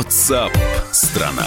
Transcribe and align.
WhatsApp 0.00 0.56
страна. 0.92 1.46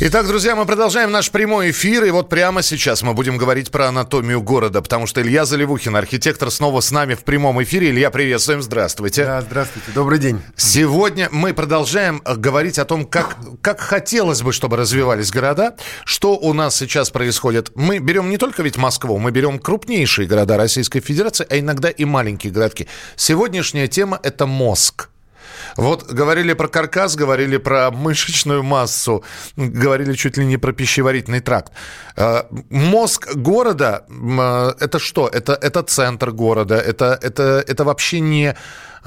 Итак, 0.00 0.26
друзья, 0.26 0.56
мы 0.56 0.64
продолжаем 0.64 1.12
наш 1.12 1.30
прямой 1.30 1.70
эфир, 1.70 2.04
и 2.04 2.10
вот 2.10 2.30
прямо 2.30 2.62
сейчас 2.62 3.02
мы 3.02 3.12
будем 3.12 3.36
говорить 3.36 3.70
про 3.70 3.88
анатомию 3.88 4.40
города, 4.40 4.80
потому 4.80 5.06
что 5.06 5.20
Илья 5.20 5.44
Заливухин, 5.44 5.94
архитектор, 5.94 6.50
снова 6.50 6.80
с 6.80 6.90
нами 6.92 7.12
в 7.12 7.24
прямом 7.24 7.62
эфире. 7.62 7.90
Илья, 7.90 8.10
приветствуем, 8.10 8.62
здравствуйте. 8.62 9.26
Да, 9.26 9.42
здравствуйте, 9.42 9.90
добрый 9.94 10.18
день. 10.18 10.40
Сегодня 10.56 11.28
мы 11.30 11.52
продолжаем 11.52 12.22
э, 12.24 12.36
говорить 12.36 12.78
о 12.78 12.86
том, 12.86 13.04
как, 13.04 13.36
как 13.60 13.80
хотелось 13.80 14.40
бы, 14.40 14.54
чтобы 14.54 14.78
развивались 14.78 15.30
города, 15.30 15.76
что 16.06 16.38
у 16.38 16.54
нас 16.54 16.74
сейчас 16.74 17.10
происходит. 17.10 17.72
Мы 17.74 17.98
берем 17.98 18.30
не 18.30 18.38
только 18.38 18.62
ведь 18.62 18.78
Москву, 18.78 19.18
мы 19.18 19.30
берем 19.30 19.58
крупнейшие 19.58 20.26
города 20.26 20.56
Российской 20.56 21.00
Федерации, 21.00 21.46
а 21.50 21.58
иногда 21.58 21.90
и 21.90 22.06
маленькие 22.06 22.50
городки. 22.50 22.88
Сегодняшняя 23.16 23.88
тема– 23.88 24.18
это 24.22 24.46
мозг. 24.46 25.10
Вот 25.76 26.12
говорили 26.12 26.54
про 26.54 26.68
каркас, 26.68 27.16
говорили 27.16 27.58
про 27.58 27.90
мышечную 27.90 28.62
массу, 28.62 29.24
говорили 29.56 30.14
чуть 30.14 30.38
ли 30.38 30.46
не 30.46 30.56
про 30.58 30.72
пищеварительный 30.72 31.40
тракт. 31.40 31.72
Э, 32.16 32.42
мозг 32.70 33.34
города 33.34 34.04
э,– 34.08 34.72
это 34.80 34.98
что? 34.98 35.28
Это, 35.28 35.52
это 35.52 35.82
центр 35.82 36.30
города, 36.30 36.74
это, 36.74 37.18
это, 37.22 37.64
это 37.66 37.84
вообще 37.84 38.20
не 38.20 38.54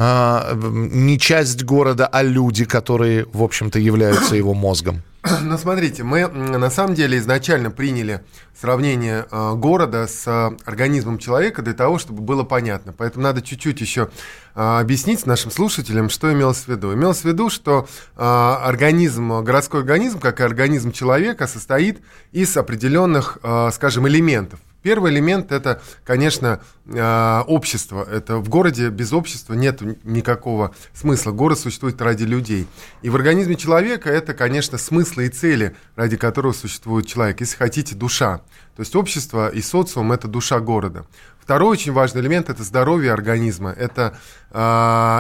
э, 0.02 0.54
не 0.92 1.20
часть 1.20 1.64
города, 1.64 2.08
а 2.08 2.24
люди, 2.24 2.66
которые, 2.66 3.26
в 3.32 3.44
общем-то, 3.44 3.80
являются 3.80 4.36
его 4.36 4.54
мозгом. 4.54 5.02
Ну, 5.42 5.58
смотрите, 5.58 6.04
мы 6.04 6.28
на 6.28 6.70
самом 6.70 6.96
деле 6.96 7.18
изначально 7.18 7.70
приняли 7.70 8.22
сравнение 8.60 9.26
э, 9.30 9.54
города 9.56 10.08
с 10.08 10.28
э, 10.28 10.58
организмом 10.66 11.20
человека 11.20 11.62
для 11.62 11.74
того, 11.74 12.00
чтобы 12.00 12.22
было 12.22 12.44
понятно. 12.44 12.94
Поэтому 12.94 13.24
надо 13.24 13.42
чуть-чуть 13.42 13.82
еще 13.82 14.10
объяснить 14.54 15.26
нашим 15.26 15.50
слушателям, 15.50 16.10
что 16.10 16.32
имелось 16.34 16.64
в 16.64 16.68
виду. 16.68 16.94
Имелось 16.94 17.22
в 17.22 17.26
виду, 17.26 17.50
что 17.50 17.88
организм, 18.18 19.42
городской 19.44 19.80
организм, 19.80 20.20
как 20.20 20.42
и 20.42 20.44
организм 20.44 20.92
человека, 20.92 21.48
состоит 21.48 22.02
из 22.34 22.58
определенных, 22.58 23.38
скажем, 23.72 24.10
элементов. 24.10 24.60
Первый 24.82 25.12
элемент 25.12 25.52
это, 25.52 25.82
конечно, 26.04 26.62
а, 26.88 27.44
общество. 27.48 28.08
Это 28.10 28.38
в 28.38 28.50
городе 28.50 28.90
без 28.90 29.14
общества 29.14 29.54
нет 29.54 29.82
никакого 30.04 30.74
смысла. 30.94 31.32
Город 31.32 31.60
существует 31.60 32.02
ради 32.02 32.24
людей. 32.24 32.68
И 33.02 33.10
в 33.10 33.16
организме 33.16 33.56
человека 33.56 34.10
это, 34.10 34.34
конечно, 34.34 34.78
смыслы 34.78 35.28
и 35.28 35.30
цели, 35.30 35.76
ради 35.96 36.18
которого 36.18 36.54
существует 36.54 37.06
человек. 37.06 37.40
Если 37.42 37.58
хотите, 37.58 37.96
душа. 37.96 38.40
То 38.76 38.82
есть 38.82 38.96
общество 38.96 39.50
и 39.50 39.62
социум– 39.62 40.12
это 40.14 40.28
душа 40.28 40.60
города. 40.60 41.06
Второй 41.52 41.72
очень 41.72 41.92
важный 41.92 42.22
элемент– 42.22 42.50
это 42.50 42.64
здоровье 42.64 43.12
организма, 43.12 43.76
это 43.78 44.18
э, 44.52 44.56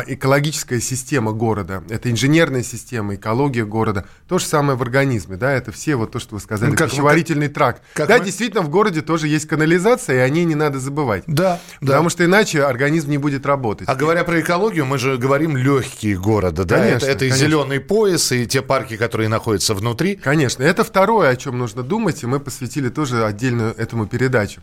экологическая 0.08 0.80
система 0.80 1.34
города, 1.34 1.84
это 1.90 2.10
инженерная 2.10 2.64
система, 2.64 3.16
экология 3.16 3.66
города. 3.66 4.06
То 4.30 4.40
же 4.40 4.46
самое 4.46 4.78
в 4.78 4.82
организме, 4.82 5.36
да, 5.36 5.52
это 5.52 5.74
все 5.74 5.98
вот 5.98 6.14
то, 6.14 6.20
что 6.20 6.36
вы 6.36 6.40
сказали, 6.40 6.70
ну, 6.70 6.78
как, 6.78 6.90
пищеварительный 6.90 7.48
как, 7.48 7.56
тракт. 7.56 7.82
Как 7.96 8.08
да, 8.08 8.18
мы... 8.18 8.24
действительно, 8.24 8.62
в 8.62 8.70
городе 8.70 9.02
тоже 9.02 9.28
есть 9.28 9.46
канализация, 9.46 10.16
и 10.16 10.20
о 10.20 10.30
ней 10.30 10.46
не 10.46 10.56
надо 10.56 10.80
забывать. 10.80 11.24
Да, 11.28 11.59
Потому 11.82 12.06
да. 12.06 12.09
что 12.12 12.24
иначе 12.24 12.64
организм 12.64 13.09
не 13.09 13.18
будет 13.18 13.46
работать. 13.46 13.90
А 13.90 13.96
говоря 13.96 14.24
про 14.24 14.40
экологию, 14.40 14.86
мы 14.86 15.00
же 15.00 15.18
говорим 15.18 15.58
легкие 15.58 16.18
города, 16.18 16.64
да? 16.64 16.78
Конечно, 16.78 17.08
это, 17.08 17.12
это 17.12 17.26
и 17.26 17.32
зеленый 17.32 17.82
пояс, 17.82 18.32
и 18.32 18.48
те 18.48 18.62
парки, 18.62 18.96
которые 18.96 19.28
находятся 19.28 19.74
внутри. 19.74 20.16
Конечно, 20.16 20.64
это 20.64 20.86
второе, 20.86 21.28
о 21.28 21.36
чем 21.36 21.58
нужно 21.58 21.84
думать, 21.84 22.24
и 22.24 22.26
мы 22.26 22.40
посвятили 22.40 22.88
тоже 22.88 23.26
отдельную 23.26 23.76
этому 23.76 24.08
передачу. 24.08 24.62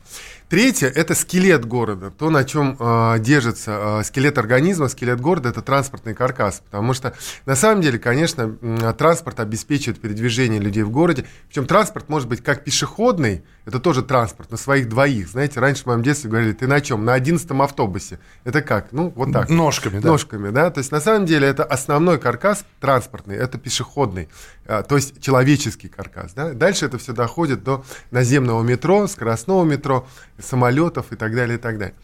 Третье– 0.48 0.86
это 0.94 1.14
скелет 1.14 1.57
города, 1.64 2.10
то, 2.10 2.30
на 2.30 2.44
чем 2.44 2.76
э, 2.78 3.18
держится 3.20 4.00
э, 4.00 4.04
скелет 4.04 4.38
организма, 4.38 4.88
скелет 4.88 5.20
города– 5.20 5.48
это 5.50 5.62
транспортный 5.62 6.14
каркас, 6.14 6.62
потому 6.64 6.94
что, 6.94 7.14
на 7.46 7.56
самом 7.56 7.80
деле, 7.82 7.98
конечно, 7.98 8.56
э, 8.60 8.94
транспорт 8.96 9.40
обеспечивает 9.40 10.00
передвижение 10.00 10.60
людей 10.60 10.82
в 10.82 10.90
городе, 10.90 11.24
причем 11.48 11.66
транспорт 11.66 12.08
может 12.08 12.28
быть 12.28 12.42
как 12.42 12.64
пешеходный, 12.64 13.44
это 13.64 13.80
тоже 13.80 14.02
транспорт, 14.02 14.50
на 14.50 14.56
своих 14.56 14.88
двоих, 14.88 15.28
знаете, 15.28 15.60
раньше 15.60 15.82
в 15.82 15.86
моем 15.86 16.02
детстве 16.02 16.30
говорили, 16.30 16.52
ты 16.52 16.66
на 16.66 16.80
чем? 16.80 17.04
На 17.04 17.14
одиннадцатом 17.14 17.60
автобусе. 17.62 18.18
Это 18.44 18.62
как? 18.62 18.92
Ну, 18.92 19.12
вот 19.14 19.32
так. 19.32 19.50
Ножками, 19.50 20.00
да. 20.00 20.08
Ножками, 20.08 20.50
да, 20.50 20.70
то 20.70 20.78
есть, 20.78 20.92
на 20.92 21.00
самом 21.00 21.26
деле, 21.26 21.46
это 21.46 21.64
основной 21.64 22.18
каркас 22.18 22.64
транспортный, 22.80 23.36
это 23.36 23.58
пешеходный, 23.58 24.28
то 24.68 24.96
есть, 24.96 25.20
человеческий 25.22 25.88
каркас, 25.88 26.34
да. 26.34 26.52
Дальше 26.52 26.86
это 26.86 26.98
все 26.98 27.12
доходит 27.12 27.64
до 27.64 27.84
наземного 28.10 28.62
метро, 28.62 29.06
скоростного 29.06 29.64
метро, 29.64 30.06
самолетов 30.38 31.10
и 31.10 31.16
так 31.16 31.34
далее, 31.34 31.56
и 31.56 31.60
так 31.60 31.78
далее. 31.78 31.94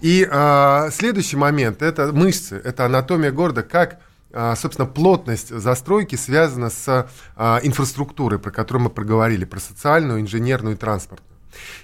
И 0.00 0.28
а, 0.30 0.90
следующий 0.90 1.36
момент– 1.36 1.82
это 1.82 2.12
мышцы, 2.12 2.60
это 2.62 2.86
анатомия 2.86 3.32
города, 3.32 3.62
как 3.62 4.00
а, 4.30 4.54
собственно, 4.56 4.86
плотность 4.86 5.48
застройки 5.48 6.14
связана 6.16 6.70
с 6.70 7.08
а, 7.36 7.60
инфраструктурой, 7.62 8.38
про 8.38 8.50
которую 8.50 8.84
мы 8.84 8.90
проговорили, 8.90 9.44
про 9.44 9.58
социальную, 9.58 10.20
инженерную 10.20 10.76
и 10.76 10.78
транспортную. 10.78 11.38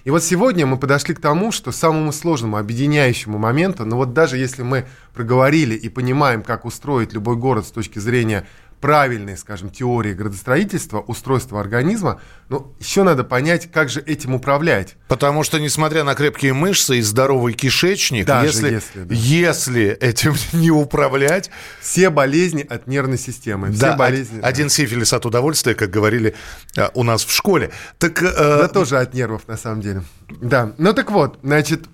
И 0.05 0.11
вот 0.11 0.23
сегодня 0.23 0.67
мы 0.67 0.77
подошли 0.77 1.15
к 1.15 1.21
тому, 1.21 1.51
что 1.51 1.73
самому 1.73 2.13
сложному 2.13 2.59
объединяющему 2.59 3.39
моменту, 3.39 3.87
но 3.87 3.97
вот 3.97 4.13
даже 4.13 4.37
если 4.37 4.63
мы 4.63 4.87
проговорили 5.15 5.75
и 5.75 5.89
понимаем, 5.89 6.43
как 6.43 6.67
устроить 6.67 7.15
любой 7.15 7.37
город 7.37 7.67
с 7.67 7.71
точки 7.71 7.99
зрения 7.99 8.47
правильной, 8.85 9.39
скажем, 9.39 9.71
теории 9.71 10.13
градостроительства, 10.13 11.01
устройства 11.01 11.59
организма, 11.59 12.21
но 12.51 12.71
еще 12.79 13.03
надо 13.03 13.25
понять, 13.25 13.73
как 13.73 13.89
же 13.89 14.03
этим 14.03 14.35
управлять. 14.35 14.97
Потому 15.09 15.43
что, 15.43 15.59
несмотря 15.59 16.05
на 16.05 16.15
крепкие 16.15 16.53
мышцы 16.53 16.99
и 16.99 17.01
здоровый 17.01 17.55
кишечник, 17.55 18.27
Даже 18.27 18.49
если, 18.49 18.71
если, 18.75 19.05
да. 19.05 19.15
если 19.15 19.87
этим 19.87 20.35
не 20.53 20.71
управлять... 20.71 21.51
Все 21.81 22.11
болезни 22.11 22.61
от 22.61 22.87
нервной 22.87 23.17
системы. 23.17 23.73
Все 23.73 23.81
да, 23.81 23.97
болезни, 23.97 24.41
один 24.43 24.67
да. 24.67 24.75
сифилис 24.75 25.15
от 25.15 25.25
удовольствия, 25.25 25.75
как 25.75 25.89
говорили 25.89 26.35
а, 26.77 26.91
у 26.93 27.05
нас 27.05 27.25
в 27.25 27.33
школе. 27.33 27.71
Так, 27.97 28.23
э, 28.23 28.35
да 28.35 28.69
тоже 28.69 28.99
от 28.99 29.15
нервов, 29.15 29.49
на 29.49 29.57
самом 29.57 29.81
деле. 29.81 30.03
Да, 30.43 30.75
ну 30.77 30.93
так 30.93 31.11
вот, 31.11 31.39
значит, 31.43 31.87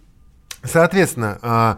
соответственно, 0.65 1.39
э, 1.41 1.77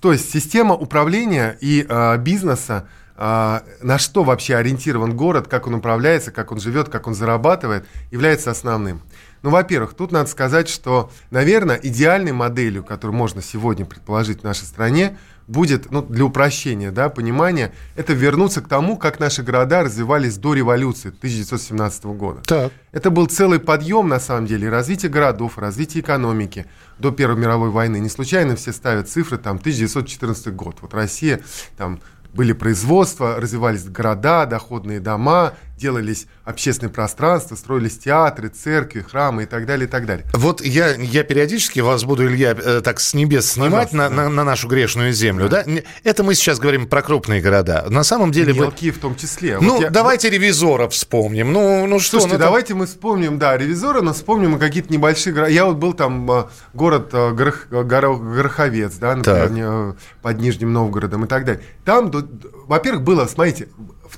то 0.00 0.12
есть 0.12 0.30
система 0.30 0.76
управления 0.76 1.58
и 1.60 1.84
э, 1.88 2.16
бизнеса, 2.18 2.86
а, 3.24 3.62
на 3.80 3.98
что 3.98 4.24
вообще 4.24 4.56
ориентирован 4.56 5.16
город, 5.16 5.46
как 5.46 5.68
он 5.68 5.74
управляется, 5.74 6.32
как 6.32 6.50
он 6.50 6.58
живет, 6.58 6.88
как 6.88 7.06
он 7.06 7.14
зарабатывает, 7.14 7.86
является 8.10 8.50
основным. 8.50 9.00
Ну, 9.42 9.50
во-первых, 9.50 9.94
тут 9.94 10.10
надо 10.10 10.28
сказать, 10.28 10.68
что, 10.68 11.08
наверное, 11.30 11.78
идеальной 11.80 12.32
моделью, 12.32 12.82
которую 12.82 13.16
можно 13.16 13.40
сегодня 13.40 13.84
предположить 13.84 14.40
в 14.40 14.42
нашей 14.42 14.64
стране, 14.64 15.18
будет, 15.46 15.92
ну, 15.92 16.02
для 16.02 16.24
упрощения, 16.24 16.90
да, 16.90 17.10
понимания, 17.10 17.72
это 17.94 18.12
вернуться 18.12 18.60
к 18.60 18.66
тому, 18.66 18.96
как 18.96 19.20
наши 19.20 19.44
города 19.44 19.84
развивались 19.84 20.36
до 20.36 20.54
революции 20.54 21.10
1917 21.10 22.04
года. 22.06 22.40
Так. 22.44 22.72
Это 22.90 23.10
был 23.10 23.26
целый 23.26 23.60
подъем, 23.60 24.08
на 24.08 24.18
самом 24.18 24.46
деле, 24.46 24.68
развитие 24.68 25.12
городов, 25.12 25.58
развитие 25.58 26.02
экономики 26.02 26.66
до 26.98 27.12
Первой 27.12 27.36
мировой 27.36 27.70
войны. 27.70 27.98
Не 28.00 28.08
случайно 28.08 28.56
все 28.56 28.72
ставят 28.72 29.08
цифры, 29.08 29.38
там, 29.38 29.58
1914 29.58 30.52
год. 30.56 30.78
Вот 30.80 30.92
Россия, 30.92 31.40
там, 31.76 32.00
были 32.34 32.52
производства, 32.52 33.36
развивались 33.36 33.84
города, 33.84 34.46
доходные 34.46 35.00
дома, 35.00 35.54
делались 35.82 36.26
общественные 36.44 36.92
пространства, 36.92 37.56
строились 37.56 37.98
театры, 37.98 38.48
церкви, 38.48 39.00
храмы 39.00 39.42
и 39.42 39.46
так 39.46 39.66
далее, 39.66 39.86
и 39.86 39.90
так 39.90 40.06
далее. 40.06 40.24
Вот 40.32 40.60
я, 40.60 40.94
я 40.94 41.24
периодически 41.24 41.80
вас 41.80 42.04
буду, 42.04 42.26
Илья, 42.26 42.56
э, 42.56 42.80
так 42.82 43.00
с 43.00 43.14
небес 43.14 43.52
снимать 43.52 43.92
на, 43.92 44.08
да. 44.08 44.14
на, 44.14 44.28
на 44.28 44.44
нашу 44.44 44.68
грешную 44.68 45.12
землю, 45.12 45.48
да. 45.48 45.64
да? 45.64 45.72
Это 46.04 46.22
мы 46.22 46.34
сейчас 46.34 46.58
говорим 46.60 46.86
про 46.86 47.02
крупные 47.02 47.40
города. 47.40 47.84
На 47.90 48.04
самом 48.04 48.30
деле... 48.30 48.54
Мелкие 48.54 48.92
вы... 48.92 48.98
в 48.98 49.00
том 49.00 49.16
числе. 49.16 49.58
Ну, 49.60 49.74
вот 49.74 49.82
я... 49.82 49.90
давайте 49.90 50.30
ревизора 50.30 50.88
вспомним. 50.88 51.52
Ну, 51.52 51.86
ну 51.86 51.98
что? 51.98 52.20
Слушайте, 52.20 52.38
ну, 52.38 52.44
давайте 52.44 52.68
там... 52.68 52.78
мы 52.78 52.86
вспомним, 52.86 53.38
да, 53.38 53.56
ревизора, 53.56 54.00
но 54.02 54.12
вспомним 54.12 54.58
какие-то 54.58 54.92
небольшие 54.92 55.34
города. 55.34 55.50
Я 55.50 55.64
вот 55.64 55.76
был 55.76 55.94
там, 55.94 56.30
э, 56.30 56.44
город 56.74 57.10
э, 57.12 57.32
Горох... 57.32 57.66
Гороховец, 57.68 58.94
да, 58.94 59.16
например, 59.16 59.94
так. 59.94 59.96
под 60.22 60.40
Нижним 60.40 60.72
Новгородом 60.72 61.24
и 61.24 61.28
так 61.28 61.44
далее. 61.44 61.62
Там, 61.84 62.12
во-первых, 62.68 63.02
было, 63.02 63.26
смотрите, 63.26 63.68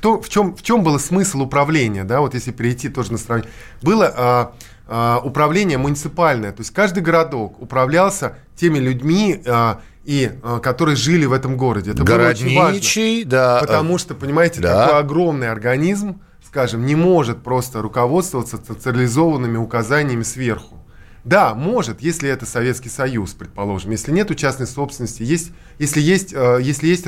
в, 0.05 0.07
то, 0.07 0.21
в, 0.21 0.29
чем, 0.29 0.55
в 0.55 0.63
чем 0.63 0.83
был 0.83 0.99
смысл 0.99 1.41
управления, 1.43 2.05
да, 2.05 2.21
вот 2.21 2.35
если 2.35 2.51
перейти 2.51 2.91
тоже 2.91 3.13
на 3.13 3.17
сравнение, 3.17 3.51
было 3.81 4.13
а, 4.15 4.53
а, 4.87 5.21
управление 5.25 5.79
муниципальное, 5.79 6.53
то 6.53 6.61
есть 6.61 6.75
каждый 6.75 7.03
городок 7.03 7.59
управлялся 7.63 8.37
теми 8.55 8.79
людьми, 8.79 9.41
а, 9.47 9.81
и 10.05 10.31
а, 10.43 10.61
которые 10.61 10.97
жили 10.97 11.25
в 11.25 11.33
этом 11.33 11.57
городе. 11.57 11.93
Это 11.93 12.05
Городничий, 12.05 12.55
было 12.55 12.67
очень 12.67 13.15
важно, 13.15 13.31
да. 13.31 13.59
Потому 13.63 13.97
что, 13.97 14.15
понимаете, 14.15 14.61
да. 14.61 14.85
такой 14.85 15.01
огромный 15.01 15.51
организм, 15.51 16.21
скажем, 16.47 16.85
не 16.85 16.97
может 16.97 17.43
просто 17.43 17.81
руководствоваться 17.81 18.59
централизованными 18.59 19.57
указаниями 19.57 20.23
сверху. 20.23 20.85
Да, 21.25 21.55
может, 21.55 22.03
если 22.03 22.29
это 22.29 22.45
Советский 22.45 22.91
Союз, 22.91 23.33
предположим, 23.33 23.93
если 23.93 24.13
нет 24.13 24.37
частной 24.37 24.67
собственности, 24.67 25.23
есть, 25.23 25.53
если 25.79 26.03
есть, 26.03 26.33
если 26.33 26.89
есть 26.89 27.07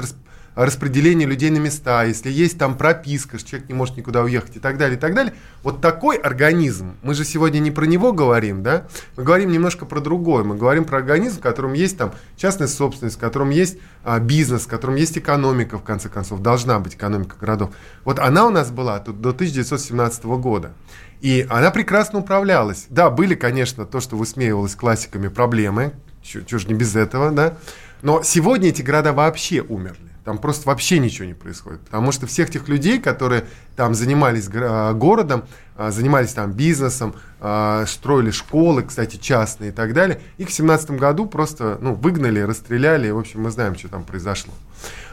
распределение 0.65 1.29
людей 1.29 1.51
на 1.51 1.59
места, 1.59 2.05
если 2.05 2.31
есть 2.31 2.59
там 2.59 2.77
прописка, 2.77 3.39
что 3.39 3.51
человек 3.51 3.69
не 3.69 3.75
может 3.75 3.97
никуда 3.97 4.23
уехать 4.23 4.57
и 4.57 4.59
так 4.59 4.79
далее, 4.79 4.97
и 4.97 5.01
так 5.01 5.15
далее. 5.15 5.35
Вот 5.63 5.83
такой 5.83 6.17
организм, 6.17 6.97
мы 7.03 7.15
же 7.15 7.25
сегодня 7.25 7.59
не 7.59 7.71
про 7.71 7.85
него 7.85 8.13
говорим, 8.13 8.63
да, 8.63 8.87
мы 9.17 9.23
говорим 9.23 9.53
немножко 9.53 9.85
про 9.85 10.01
другое, 10.01 10.45
мы 10.45 10.57
говорим 10.57 10.85
про 10.85 10.97
организм, 10.97 11.39
в 11.39 11.43
котором 11.43 11.75
есть 11.75 11.99
там 11.99 12.13
частная 12.37 12.69
собственность, 12.69 13.17
в 13.17 13.21
котором 13.21 13.51
есть 13.51 13.79
а, 14.03 14.19
бизнес, 14.19 14.63
в 14.63 14.69
котором 14.69 14.97
есть 14.97 15.19
экономика, 15.19 15.77
в 15.77 15.85
конце 15.85 16.09
концов, 16.09 16.41
должна 16.41 16.79
быть 16.79 16.95
экономика 16.95 17.37
городов. 17.39 17.71
Вот 18.05 18.19
она 18.19 18.47
у 18.47 18.51
нас 18.51 18.71
была 18.71 18.99
тут 18.99 19.21
до 19.21 19.31
1917 19.31 20.25
года. 20.25 20.73
И 21.21 21.47
она 21.51 21.71
прекрасно 21.71 22.21
управлялась. 22.21 22.87
Да, 22.89 23.11
были, 23.11 23.35
конечно, 23.35 23.85
то, 23.85 24.01
что 24.01 24.17
высмеивалось 24.17 24.75
классиками, 24.75 25.29
проблемы, 25.29 25.93
чего 26.23 26.59
же 26.59 26.69
не 26.69 26.75
без 26.75 26.97
этого, 26.97 27.31
да, 27.31 27.57
но 28.03 28.23
сегодня 28.23 28.71
эти 28.71 28.83
города 28.83 29.13
вообще 29.13 29.61
умерли. 29.61 30.16
Там 30.27 30.39
просто 30.39 30.67
вообще 30.67 30.99
ничего 30.99 31.25
не 31.25 31.35
происходит. 31.35 31.83
Потому 31.83 32.11
что 32.11 32.27
всех 32.27 32.51
тех 32.51 32.67
людей, 32.67 33.01
которые 33.01 33.45
там 33.77 33.95
занимались 33.95 34.49
а, 34.53 34.93
городом, 34.93 35.45
а, 35.77 35.93
занимались 35.93 36.33
там 36.33 36.51
бизнесом, 36.51 37.15
а, 37.39 37.85
строили 37.87 38.33
школы, 38.33 38.83
кстати, 38.83 39.19
частные 39.19 39.71
и 39.71 39.73
так 39.73 39.95
далее, 39.95 40.21
их 40.37 40.49
в 40.49 40.53
семнадцатом 40.53 40.97
году 40.97 41.27
просто 41.27 41.79
ну, 41.81 41.95
выгнали, 41.95 42.41
расстреляли. 42.41 43.09
В 43.09 43.21
общем, 43.21 43.43
мы 43.43 43.53
знаем, 43.53 43.77
что 43.77 43.87
там 43.87 44.03
произошло. 44.03 44.53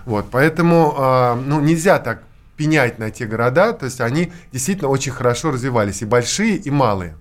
Вот, 0.06 0.26
поэтому 0.32 0.96
ну, 1.46 1.62
нельзя 1.62 2.00
так 2.00 2.24
пенять 2.58 2.98
на 2.98 3.12
те 3.12 3.28
города, 3.28 3.74
то 3.74 3.86
есть 3.86 4.02
они 4.02 4.34
действительно 4.52 4.90
очень 4.90 5.12
хорошо 5.12 5.52
развивались, 5.52 6.02
и 6.02 6.06
большие, 6.06 6.56
и 6.56 6.72
малые. 6.72 7.16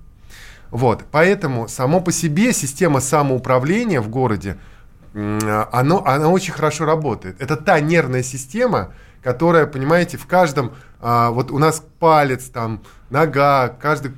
Вот, 0.70 1.04
поэтому 1.10 1.68
само 1.68 2.00
по 2.00 2.10
себе 2.10 2.54
система 2.54 3.00
самоуправления 3.00 4.00
в 4.00 4.08
городе– 4.08 4.56
оно, 5.14 6.06
оно 6.06 6.32
очень 6.32 6.52
хорошо 6.52 6.84
работает. 6.84 7.40
Это 7.40 7.56
та 7.56 7.80
нервная 7.80 8.22
система, 8.22 8.92
которая, 9.22 9.66
понимаете, 9.66 10.16
в 10.16 10.26
каждом, 10.26 10.72
а, 11.00 11.30
вот 11.30 11.50
у 11.50 11.58
нас 11.58 11.82
палец, 11.98 12.44
там, 12.46 12.82
нога, 13.10 13.68
каждый 13.68 14.12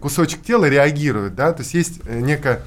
кусочек 0.00 0.42
тела 0.42 0.66
реагирует, 0.66 1.34
да, 1.34 1.52
то 1.52 1.62
есть 1.62 1.74
есть 1.74 2.00
э, 2.04 2.20
некая, 2.20 2.62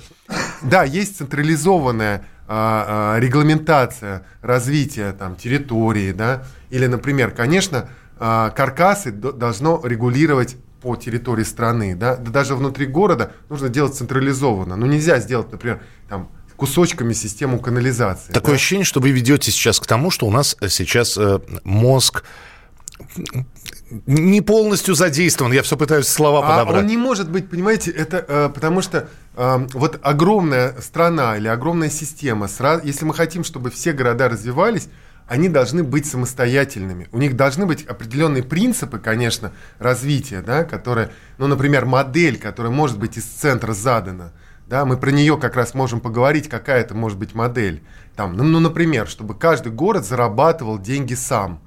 да, 0.62 0.84
есть 0.84 1.18
централизованная 1.18 2.26
а, 2.48 3.16
а, 3.16 3.20
регламентация 3.20 4.26
развития 4.42 5.14
там 5.14 5.36
территории, 5.36 6.12
да, 6.12 6.44
или, 6.70 6.88
например, 6.88 7.32
конечно, 7.32 7.90
а, 8.20 8.50
каркасы 8.50 9.12
должно 9.12 9.82
регулировать 9.84 10.58
по 10.82 10.96
территории 10.96 11.44
страны, 11.44 11.96
да, 11.96 12.16
да 12.16 12.32
даже 12.32 12.56
внутри 12.56 12.88
города 12.88 13.32
нужно 13.50 13.70
делать 13.70 13.94
централизованно, 13.96 14.76
ну 14.76 14.86
нельзя 14.86 15.20
сделать, 15.20 15.52
например, 15.52 15.82
там 16.10 16.30
кусочками 16.56 17.14
систему 17.14 17.60
канализации. 17.60 18.32
Такое 18.32 18.52
да? 18.52 18.56
ощущение, 18.56 18.86
что 18.86 19.00
вы 19.00 19.12
ведете 19.12 19.52
сейчас 19.52 19.80
к 19.80 19.86
тому, 19.86 20.12
что 20.12 20.28
у 20.28 20.32
нас 20.32 20.56
сейчас 20.70 21.18
э, 21.18 21.40
мозг 21.64 22.24
не 24.08 24.42
полностью 24.42 24.96
задействован. 24.96 25.52
Я 25.52 25.64
все 25.64 25.78
пытаюсь 25.78 26.08
слова 26.08 26.40
а 26.40 26.50
подобрать. 26.50 26.84
Он 26.84 26.88
не 26.88 26.98
может 26.98 27.30
быть, 27.30 27.50
понимаете, 27.50 27.92
это 27.92 28.26
э, 28.28 28.50
потому 28.54 28.82
что 28.82 29.10
э, 29.36 29.68
вот 29.74 30.00
огромная 30.04 30.80
страна 30.82 31.38
или 31.38 31.48
огромная 31.48 31.90
система, 31.90 32.48
сразу, 32.48 32.86
если 32.86 33.06
мы 33.06 33.14
хотим, 33.14 33.44
чтобы 33.44 33.72
все 33.72 33.94
города 33.94 34.30
развивались, 34.30 34.88
они 35.28 35.48
должны 35.48 35.84
быть 35.84 36.06
самостоятельными. 36.06 37.08
У 37.12 37.18
них 37.18 37.36
должны 37.36 37.66
быть 37.66 37.86
определенные 37.86 38.44
принципы, 38.44 39.00
конечно, 39.00 39.54
развития, 39.80 40.42
да, 40.42 40.64
которые, 40.64 41.12
ну, 41.38 41.48
например, 41.48 41.86
модель, 41.86 42.38
которая 42.38 42.72
может 42.72 43.00
быть 43.00 43.18
из 43.18 43.24
центра 43.24 43.74
задана– 43.74 44.32
да, 44.68 44.86
мы 44.86 44.98
про 44.98 45.12
нее 45.12 45.38
как 45.38 45.56
раз 45.56 45.74
можем 45.74 46.00
поговорить, 46.00 46.50
какая 46.50 46.82
это 46.82 46.96
может 46.96 47.18
быть 47.18 47.36
модель. 47.36 47.84
Там, 48.16 48.36
ну, 48.36 48.44
ну, 48.44 48.60
например, 48.60 49.08
чтобы 49.08 49.36
каждый 49.36 49.72
город 49.72 50.06
зарабатывал 50.06 50.80
деньги 50.80 51.14
сам 51.14 51.62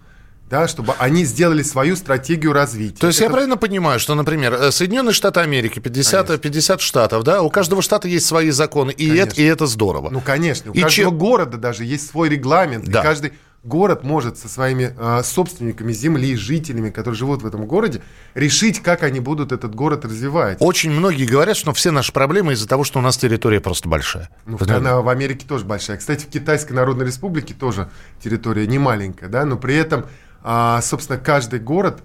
да, 0.49 0.69
чтобы 0.69 0.95
они 0.99 1.25
сделали 1.25 1.63
свою 1.63 1.97
стратегию 1.97 2.53
развития. 2.53 2.99
То 2.99 3.09
есть 3.09 3.19
это... 3.19 3.27
я 3.27 3.31
правильно 3.31 3.57
понимаю, 3.57 3.99
что, 3.99 4.15
например, 4.15 4.55
э, 4.55 4.71
Соединенные 4.71 5.13
Штаты 5.13 5.41
Америки, 5.41 5.81
50, 5.81 6.41
50 6.41 6.81
штатов, 6.81 7.25
да, 7.25 7.43
у 7.43 7.51
каждого 7.51 7.83
штата 7.83 8.07
есть 8.07 8.27
свои 8.27 8.51
законы, 8.51 8.93
и, 8.93 9.09
это, 9.17 9.35
и 9.41 9.45
это 9.45 9.67
здорово. 9.67 10.11
Ну, 10.11 10.21
конечно, 10.21 10.71
у 10.71 10.75
и 10.75 10.83
каждого 10.83 11.11
чем... 11.11 11.19
города 11.19 11.59
даже 11.59 11.85
есть 11.85 12.09
свой 12.09 12.29
регламент, 12.29 12.85
да. 12.85 13.01
и 13.01 13.03
каждый 13.03 13.33
город 13.63 14.05
может 14.05 14.39
со 14.39 14.49
своими 14.49 14.95
э, 14.97 15.23
собственниками 15.23 15.93
земли, 15.93 16.37
жителями, 16.37 16.91
которые 16.91 17.19
живут 17.19 17.43
в 17.43 17.47
этом 17.47 17.67
городе, 17.67 18.03
решить, 18.35 18.81
как 18.81 19.03
они 19.03 19.21
будут 19.21 19.53
этот 19.53 19.75
город 19.75 20.05
развивать. 20.05 20.59
Очень 20.61 20.91
многие 20.91 21.27
говорят, 21.27 21.57
что 21.57 21.73
все 21.73 21.91
наши 21.91 22.13
проблемы 22.13 22.53
из-за 22.53 22.69
того, 22.69 22.85
что 22.85 22.99
у 22.99 23.03
нас 23.03 23.17
территория 23.17 23.61
просто 23.61 23.89
большая. 23.89 24.31
Ну, 24.47 24.59
она 24.69 25.01
в 25.01 25.09
Америке 25.09 25.47
тоже 25.47 25.65
большая. 25.65 25.97
Кстати, 25.97 26.25
в 26.25 26.29
Китайской 26.29 26.73
Народной 26.73 27.07
Республике 27.07 27.55
тоже 27.55 27.89
территория 28.23 28.67
не 28.67 28.79
маленькая, 28.79 29.29
да, 29.29 29.45
но 29.45 29.57
при 29.57 29.75
этом, 29.75 30.07
э, 30.45 30.79
собственно, 30.83 31.19
каждый 31.19 31.61
город 31.61 32.03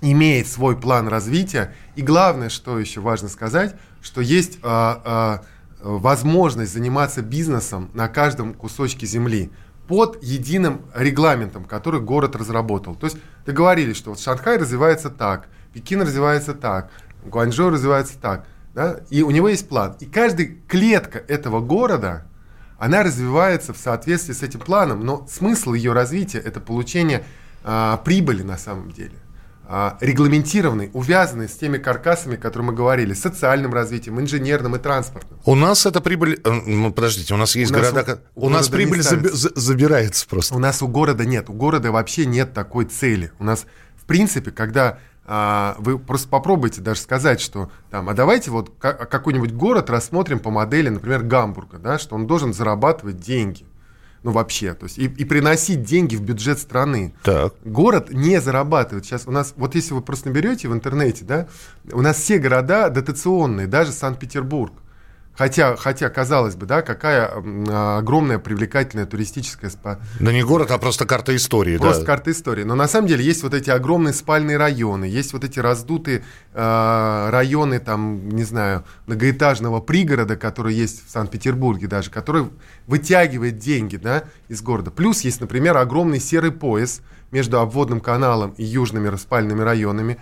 имеет 0.00 0.46
свой 0.46 0.76
план 0.76 1.08
развития. 1.08 1.74
И 1.96 2.02
главное, 2.02 2.48
что 2.48 2.78
еще 2.78 3.00
важно 3.00 3.28
сказать, 3.28 3.74
что 4.02 4.20
есть 4.20 4.58
э, 4.62 4.94
э, 5.04 5.38
возможность 5.82 6.72
заниматься 6.72 7.22
бизнесом 7.22 7.90
на 7.94 8.08
каждом 8.08 8.54
кусочке 8.54 9.06
земли 9.06 9.50
под 9.86 10.22
единым 10.22 10.82
регламентом, 10.94 11.64
который 11.64 12.00
город 12.00 12.36
разработал. 12.36 12.94
То 12.94 13.06
есть 13.06 13.18
договорились, 13.44 13.96
что 13.96 14.10
вот 14.10 14.20
Шанхай 14.20 14.58
развивается 14.58 15.10
так, 15.10 15.48
Пекин 15.72 16.02
развивается 16.02 16.54
так, 16.54 16.90
Гуанчжоу 17.24 17.70
развивается 17.70 18.18
так, 18.20 18.46
да, 18.74 19.00
и 19.10 19.22
у 19.22 19.30
него 19.30 19.48
есть 19.48 19.68
план. 19.68 19.96
И 20.00 20.06
каждая 20.06 20.50
клетка 20.68 21.18
этого 21.18 21.60
города, 21.60 22.26
она 22.78 23.02
развивается 23.02 23.72
в 23.72 23.78
соответствии 23.78 24.34
с 24.34 24.42
этим 24.42 24.60
планом, 24.60 25.04
но 25.04 25.26
смысл 25.28 25.72
ее 25.72 25.92
развития– 25.92 26.38
это 26.44 26.60
получение 26.60 27.24
а, 27.62 27.98
прибыли 27.98 28.42
на 28.42 28.58
самом 28.58 28.90
деле. 28.90 29.14
А, 29.66 29.96
регламентированный, 30.00 30.90
увязанный 30.92 31.48
с 31.48 31.52
теми 31.52 31.78
каркасами, 31.78 32.36
которые 32.36 32.68
мы 32.68 32.74
говорили, 32.74 33.14
социальным 33.14 33.72
развитием, 33.72 34.20
инженерным 34.20 34.76
и 34.76 34.78
транспортным. 34.78 35.40
У 35.46 35.54
нас 35.54 35.86
эта 35.86 36.02
прибыль... 36.02 36.38
Э, 36.44 36.50
ну, 36.50 36.92
подождите, 36.92 37.32
у 37.32 37.38
нас 37.38 37.56
есть 37.56 37.70
у 37.70 37.74
города... 37.74 38.04
Нас 38.06 38.18
у, 38.34 38.42
у, 38.42 38.46
у 38.46 38.48
нас 38.50 38.68
прибыль 38.68 39.00
заби- 39.00 39.30
забирается 39.32 40.28
просто. 40.28 40.54
У 40.54 40.58
нас 40.58 40.82
у 40.82 40.88
города 40.88 41.24
нет. 41.24 41.48
У 41.48 41.54
города 41.54 41.90
вообще 41.92 42.26
нет 42.26 42.52
такой 42.52 42.84
цели. 42.84 43.32
У 43.38 43.44
нас, 43.44 43.64
в 43.96 44.04
принципе, 44.04 44.50
когда 44.50 44.98
а, 45.24 45.76
вы 45.78 45.98
просто 45.98 46.28
попробуйте 46.28 46.82
даже 46.82 47.00
сказать, 47.00 47.40
что 47.40 47.70
там, 47.90 48.10
а 48.10 48.14
давайте 48.14 48.50
вот 48.50 48.70
какой-нибудь 48.78 49.52
город 49.52 49.88
рассмотрим 49.88 50.40
по 50.40 50.50
модели, 50.50 50.90
например, 50.90 51.22
Гамбурга, 51.22 51.78
да, 51.78 51.98
что 51.98 52.16
он 52.16 52.26
должен 52.26 52.52
зарабатывать 52.52 53.16
деньги 53.16 53.64
ну 54.24 54.32
вообще, 54.32 54.72
то 54.72 54.84
есть 54.84 54.98
и, 54.98 55.04
и 55.04 55.24
приносить 55.24 55.82
деньги 55.82 56.16
в 56.16 56.22
бюджет 56.22 56.58
страны. 56.58 57.14
Так. 57.22 57.54
Город 57.62 58.10
не 58.10 58.40
зарабатывает. 58.40 59.04
Сейчас 59.04 59.28
у 59.28 59.30
нас, 59.30 59.52
вот 59.56 59.74
если 59.74 59.92
вы 59.92 60.00
просто 60.00 60.28
наберете 60.28 60.66
в 60.68 60.72
интернете, 60.72 61.24
да, 61.26 61.46
у 61.92 62.00
нас 62.00 62.16
все 62.16 62.38
города 62.38 62.88
дотационные, 62.88 63.66
даже 63.66 63.92
Санкт-Петербург. 63.92 64.72
Хотя, 65.36 65.74
хотя, 65.76 66.10
казалось 66.10 66.54
бы, 66.54 66.64
да, 66.66 66.82
какая 66.82 67.26
огромная 67.98 68.38
привлекательная 68.38 69.04
туристическая 69.04 69.68
спа. 69.68 69.98
Да 70.20 70.32
не 70.32 70.44
город, 70.44 70.70
а 70.70 70.78
просто 70.78 71.06
карта 71.06 71.34
истории. 71.34 71.76
Просто 71.76 72.02
да. 72.02 72.06
карта 72.06 72.30
истории. 72.30 72.62
Но 72.62 72.76
на 72.76 72.86
самом 72.86 73.08
деле 73.08 73.24
есть 73.24 73.42
вот 73.42 73.52
эти 73.52 73.68
огромные 73.70 74.12
спальные 74.12 74.56
районы, 74.56 75.06
есть 75.06 75.32
вот 75.32 75.42
эти 75.42 75.58
раздутые 75.58 76.24
э, 76.52 77.28
районы, 77.30 77.80
там, 77.80 78.28
не 78.28 78.44
знаю, 78.44 78.84
многоэтажного 79.06 79.80
пригорода, 79.80 80.36
которые 80.36 80.78
есть 80.78 81.04
в 81.06 81.10
Санкт-Петербурге 81.10 81.88
даже, 81.88 82.10
который 82.10 82.50
вытягивает 82.86 83.58
деньги, 83.58 83.96
да, 83.96 84.24
из 84.48 84.62
города. 84.62 84.92
Плюс 84.92 85.22
есть, 85.22 85.40
например, 85.40 85.76
огромный 85.76 86.20
серый 86.20 86.52
пояс 86.52 87.00
между 87.32 87.58
обводным 87.58 88.00
каналом 88.00 88.54
и 88.56 88.62
южными 88.62 89.08
распальными 89.08 89.62
районами, 89.62 90.18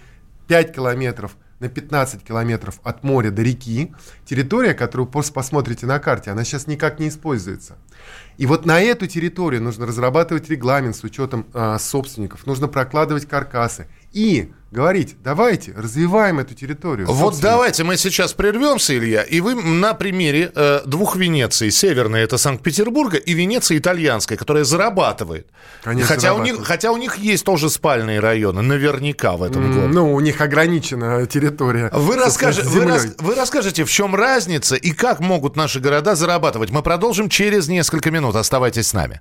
5 0.46 0.74
километров 0.74 1.36
на 1.62 1.68
15 1.68 2.22
километров 2.22 2.80
от 2.82 3.04
моря 3.04 3.30
до 3.30 3.42
реки, 3.42 3.94
территория, 4.26 4.74
которую 4.74 5.06
просто 5.06 5.32
посмотрите 5.32 5.86
на 5.86 5.98
карте, 5.98 6.30
она 6.30 6.44
сейчас 6.44 6.66
никак 6.66 6.98
не 6.98 7.08
используется. 7.08 7.78
И 8.36 8.46
вот 8.46 8.66
на 8.66 8.80
эту 8.80 9.06
территорию 9.06 9.62
нужно 9.62 9.86
разрабатывать 9.86 10.50
регламент 10.50 10.96
с 10.96 11.04
учетом 11.04 11.46
э, 11.54 11.76
собственников, 11.78 12.46
нужно 12.46 12.68
прокладывать 12.68 13.26
каркасы 13.26 13.86
и 14.12 14.52
говорить, 14.72 15.16
давайте, 15.22 15.72
развиваем 15.76 16.38
эту 16.38 16.54
территорию. 16.54 17.06
Вот 17.06 17.38
давайте 17.40 17.84
мы 17.84 17.98
сейчас 17.98 18.32
прервемся, 18.32 18.96
Илья, 18.96 19.22
и 19.22 19.40
вы 19.40 19.54
на 19.54 19.92
примере 19.92 20.50
э, 20.54 20.80
двух 20.86 21.14
Венеций, 21.14 21.70
северной 21.70 22.22
это 22.22 22.38
Санкт-Петербурга, 22.38 23.18
и 23.18 23.34
Венеции 23.34 23.76
итальянской, 23.76 24.38
которая 24.38 24.64
зарабатывает. 24.64 25.46
Конечно, 25.82 26.08
хотя, 26.08 26.20
зарабатывает. 26.20 26.54
У 26.54 26.58
них, 26.58 26.66
хотя 26.66 26.92
у 26.92 26.96
них 26.96 27.18
есть 27.18 27.44
тоже 27.44 27.68
спальные 27.68 28.20
районы, 28.20 28.62
наверняка 28.62 29.36
в 29.36 29.42
этом 29.42 29.62
mm, 29.62 29.74
году. 29.74 29.88
Ну, 29.88 30.14
у 30.14 30.20
них 30.20 30.40
ограничена 30.40 31.26
территория. 31.26 31.90
Вы, 31.92 32.16
расскажете, 32.16 32.66
вы, 32.66 32.86
рас, 32.86 33.08
вы 33.18 33.34
расскажете, 33.34 33.84
в 33.84 33.90
чем 33.90 34.14
разница 34.14 34.74
и 34.76 34.92
как 34.92 35.20
могут 35.20 35.54
наши 35.54 35.80
города 35.80 36.14
зарабатывать. 36.14 36.70
Мы 36.70 36.82
продолжим 36.82 37.28
через 37.28 37.68
несколько 37.68 38.10
минут. 38.10 38.36
Оставайтесь 38.36 38.88
с 38.88 38.94
нами. 38.94 39.20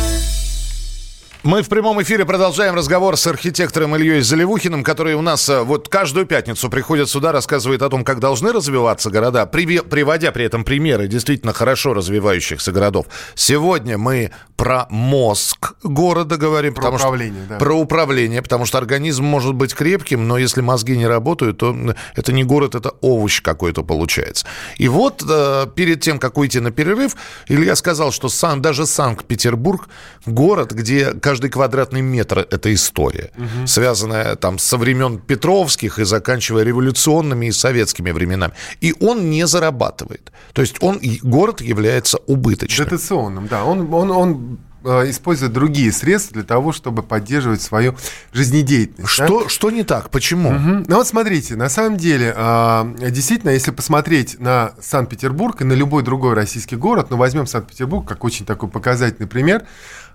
Мы 1.43 1.63
в 1.63 1.69
прямом 1.69 1.99
эфире 2.03 2.23
продолжаем 2.23 2.75
разговор 2.75 3.17
с 3.17 3.25
архитектором 3.25 3.95
Ильей 3.95 4.21
Заливухиным, 4.21 4.83
который 4.83 5.15
у 5.15 5.23
нас 5.23 5.49
э, 5.49 5.63
вот 5.63 5.89
каждую 5.89 6.27
пятницу 6.27 6.69
приходит 6.69 7.09
сюда, 7.09 7.31
рассказывает 7.31 7.81
о 7.81 7.89
том, 7.89 8.03
как 8.03 8.19
должны 8.19 8.51
развиваться 8.51 9.09
города, 9.09 9.47
приводя 9.47 10.31
при 10.31 10.45
этом 10.45 10.63
примеры 10.63 11.07
действительно 11.07 11.51
хорошо 11.51 11.95
развивающихся 11.95 12.71
городов. 12.71 13.07
Сегодня 13.33 13.97
мы 13.97 14.29
про 14.55 14.85
мозг 14.91 15.73
города 15.81 16.37
говорим. 16.37 16.75
Про 16.75 16.91
управление, 16.91 17.41
что, 17.45 17.53
да. 17.53 17.57
Про 17.57 17.73
управление, 17.73 18.43
потому 18.43 18.65
что 18.67 18.77
организм 18.77 19.23
может 19.23 19.55
быть 19.55 19.73
крепким, 19.73 20.27
но 20.27 20.37
если 20.37 20.61
мозги 20.61 20.95
не 20.95 21.07
работают, 21.07 21.57
то 21.57 21.75
это 22.15 22.31
не 22.31 22.43
город, 22.43 22.75
это 22.75 22.91
овощ 23.01 23.41
какой-то 23.41 23.81
получается. 23.81 24.45
И 24.77 24.87
вот 24.87 25.23
э, 25.27 25.65
перед 25.73 26.01
тем, 26.01 26.19
как 26.19 26.37
уйти 26.37 26.59
на 26.59 26.69
перерыв, 26.69 27.15
Илья 27.47 27.75
сказал, 27.75 28.11
что 28.11 28.29
сам, 28.29 28.61
даже 28.61 28.85
Санкт-Петербург, 28.85 29.89
город, 30.27 30.73
где 30.73 31.13
каждый 31.31 31.49
квадратный 31.49 32.01
метр– 32.01 32.39
это 32.51 32.73
история, 32.73 33.31
угу. 33.37 33.65
связанная 33.65 34.35
там 34.35 34.59
со 34.59 34.77
времен 34.77 35.17
Петровских 35.17 35.97
и 35.97 36.03
заканчивая 36.03 36.63
революционными 36.65 37.45
и 37.45 37.51
советскими 37.53 38.11
временами. 38.11 38.51
И 38.81 38.93
он 38.99 39.29
не 39.29 39.47
зарабатывает. 39.47 40.31
То 40.51 40.61
есть 40.61 40.75
он, 40.81 40.99
город 41.23 41.61
является 41.61 42.17
убыточным. 42.27 42.85
Дотационным, 42.89 43.47
да. 43.47 43.63
Он, 43.63 43.93
он, 43.93 44.11
он 44.11 44.59
э, 44.83 45.09
использует 45.09 45.53
другие 45.53 45.91
средства 45.91 46.33
для 46.33 46.43
того, 46.43 46.71
чтобы 46.71 47.03
поддерживать 47.03 47.61
свою 47.61 47.95
жизнедеятельность. 48.33 49.11
Что, 49.11 49.43
да? 49.43 49.49
что 49.49 49.71
не 49.71 49.83
так? 49.83 50.09
Почему? 50.09 50.49
Угу. 50.49 50.85
Ну 50.87 50.95
вот 50.95 51.07
смотрите, 51.07 51.55
на 51.55 51.69
самом 51.69 51.97
деле, 51.97 52.33
э, 52.35 53.09
действительно, 53.09 53.51
если 53.51 53.71
посмотреть 53.71 54.39
на 54.39 54.73
Санкт-Петербург 54.81 55.61
и 55.61 55.63
на 55.63 55.73
любой 55.73 56.03
другой 56.03 56.33
российский 56.33 56.75
город, 56.75 57.07
ну 57.09 57.17
возьмем 57.17 57.47
Санкт-Петербург 57.47 58.07
как 58.07 58.23
очень 58.23 58.45
такой 58.45 58.69
показательный 58.69 59.27
пример, 59.27 59.65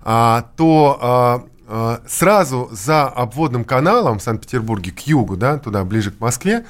а, 0.03 0.49
то 0.55 0.97
а, 1.01 1.43
сразу 2.07 2.69
за 2.71 3.07
обводным 3.07 3.65
каналом 3.65 4.19
в 4.19 4.23
Санкт-Петербурге 4.23 4.91
к 4.91 4.99
югу, 5.01 5.35
да, 5.35 5.57
туда 5.57 5.83
ближе 5.83 6.11
к 6.11 6.19
Москве, 6.19 6.65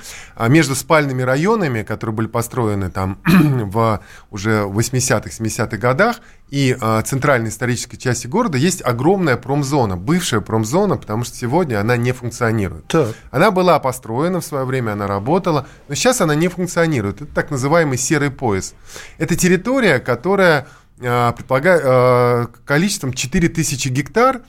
между 0.47 0.75
спальными 0.75 1.21
районами, 1.21 1.83
которые 1.83 2.15
были 2.15 2.27
построены 2.27 2.89
там 2.89 3.19
в 3.25 4.01
уже 4.31 4.63
80-х, 4.63 5.29
70-х 5.29 5.77
годах, 5.77 6.17
и 6.49 6.77
центральной 7.05 7.49
исторической 7.49 7.97
части 7.97 8.25
города 8.27 8.57
есть 8.57 8.81
огромная 8.83 9.35
промзона, 9.37 9.97
бывшая 9.97 10.41
промзона, 10.41 10.95
потому 10.95 11.25
что 11.25 11.35
сегодня 11.35 11.79
она 11.79 11.97
не 11.97 12.13
функционирует. 12.13 12.87
Так. 12.87 13.13
Она 13.31 13.51
была 13.51 13.79
построена 13.79 14.39
в 14.39 14.45
свое 14.45 14.65
время, 14.65 14.93
она 14.93 15.07
работала, 15.07 15.67
но 15.87 15.95
сейчас 15.95 16.21
она 16.21 16.35
не 16.35 16.47
функционирует. 16.47 17.21
Это 17.21 17.33
так 17.33 17.51
называемый 17.51 17.97
серый 17.97 18.31
пояс. 18.31 18.73
Это 19.17 19.35
территория, 19.35 19.99
которая 19.99 20.67
а, 21.01 21.31
предполагаю, 21.33 21.81
а, 21.83 22.47
количеством 22.65 23.13
4000 23.13 23.89
гектар, 23.89 24.41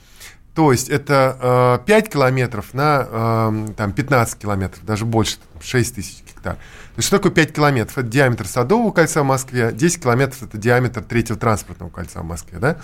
то 0.59 0.73
есть 0.73 0.89
это 0.89 1.81
5 1.85 2.05
а, 2.05 2.09
километров 2.09 2.73
на 2.73 3.71
там, 3.77 3.93
15 3.93 4.39
километров, 4.39 4.83
даже 4.83 5.05
больше, 5.05 5.37
6 5.61 5.95
тысяч 5.95 6.21
гектар. 6.27 6.55
То 6.55 6.59
есть 6.97 7.07
что 7.07 7.15
такое 7.15 7.31
5 7.31 7.53
километров? 7.53 7.97
Это 7.97 8.05
диаметр 8.05 8.45
Садового 8.45 8.91
кольца 8.91 9.23
в 9.23 9.25
Москве, 9.25 9.71
10 9.71 10.03
километров 10.03 10.43
это 10.43 10.57
диаметр 10.57 11.01
третьего 11.01 11.39
транспортного 11.39 11.89
кольца 11.89 12.19
в 12.19 12.25
Москве. 12.25 12.59
Да? 12.59 12.75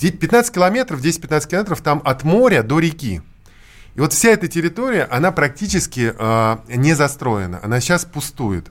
15 0.00 0.54
километров, 0.54 1.00
10-15 1.00 1.48
километров 1.48 1.80
там 1.80 2.00
от 2.04 2.22
моря 2.22 2.62
до 2.62 2.78
реки. 2.78 3.20
И 3.96 4.00
вот 4.00 4.12
вся 4.12 4.28
эта 4.28 4.46
территория, 4.46 5.02
она 5.02 5.32
практически 5.32 6.14
э, 6.16 6.56
не 6.68 6.94
застроена, 6.94 7.58
она 7.64 7.80
сейчас 7.80 8.04
пустует. 8.04 8.68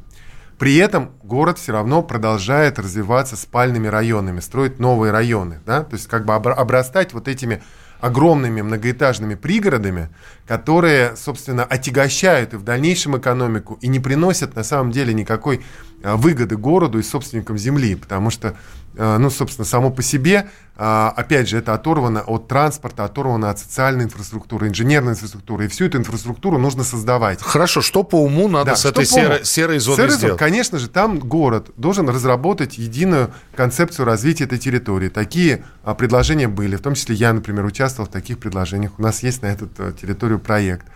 При 0.57 0.77
этом 0.77 1.11
город 1.21 1.59
все 1.59 1.73
равно 1.73 2.01
продолжает 2.01 2.79
развиваться 2.79 3.35
спальными 3.35 3.87
районами, 3.87 4.39
строить 4.39 4.79
новые 4.79 5.11
районы, 5.11 5.59
да, 5.65 5.83
то 5.83 5.95
есть 5.95 6.07
как 6.07 6.23
бы 6.23 6.33
обрастать 6.33 7.11
вот 7.11 7.27
этими 7.27 7.61
огромными 7.99 8.61
многоэтажными 8.61 9.35
пригородами, 9.35 10.09
которые, 10.45 11.15
собственно, 11.15 11.63
отягощают 11.63 12.53
и 12.53 12.57
в 12.57 12.63
дальнейшем 12.63 13.17
экономику 13.17 13.77
и 13.81 13.87
не 13.87 13.99
приносят 13.99 14.55
на 14.55 14.63
самом 14.63 14.91
деле 14.91 15.13
никакой 15.13 15.61
а, 16.03 16.15
выгоды 16.15 16.57
городу 16.57 16.99
и 16.99 17.03
собственникам 17.03 17.57
земли, 17.57 17.95
потому 17.95 18.29
что 18.29 18.55
ну, 18.97 19.29
собственно, 19.29 19.65
само 19.65 19.91
по 19.91 20.01
себе, 20.01 20.49
э, 20.75 21.11
опять 21.15 21.47
же, 21.47 21.57
это 21.57 21.73
оторвано 21.73 22.21
от 22.21 22.47
транспорта, 22.47 23.05
оторвано 23.05 23.49
от 23.49 23.59
социальной 23.59 24.05
инфраструктуры, 24.05 24.67
инженерной 24.67 25.13
инфраструктуры. 25.13 25.65
И 25.65 25.67
всю 25.67 25.85
эту 25.85 25.99
инфраструктуру 25.99 26.57
нужно 26.57 26.83
создавать. 26.83 27.41
Хорошо, 27.41 27.81
что 27.81 28.03
по 28.03 28.21
уму 28.21 28.47
надо 28.47 28.71
да, 28.71 28.75
с 28.75 28.85
этой 28.85 29.05
серой, 29.05 29.45
серой 29.45 29.79
зоной 29.79 29.97
Серый 29.97 30.11
сделать? 30.11 30.39
Конечно 30.39 30.79
же, 30.79 30.89
там 30.89 31.19
город 31.19 31.69
должен 31.77 32.09
разработать 32.09 32.77
единую 32.77 33.31
концепцию 33.55 34.05
развития 34.05 34.45
этой 34.45 34.57
территории. 34.57 35.09
Такие 35.09 35.63
а, 35.83 35.93
предложения 35.93 36.47
были, 36.47 36.75
в 36.75 36.81
том 36.81 36.95
числе 36.95 37.15
я, 37.15 37.33
например, 37.33 37.65
участвовал 37.65 38.09
в 38.09 38.11
таких 38.11 38.39
предложениях. 38.39 38.93
У 38.97 39.01
нас 39.01 39.21
есть 39.23 39.41
на 39.43 39.47
эту 39.47 39.69
а, 39.77 39.91
территорию 39.91 40.39
проект. 40.39 40.87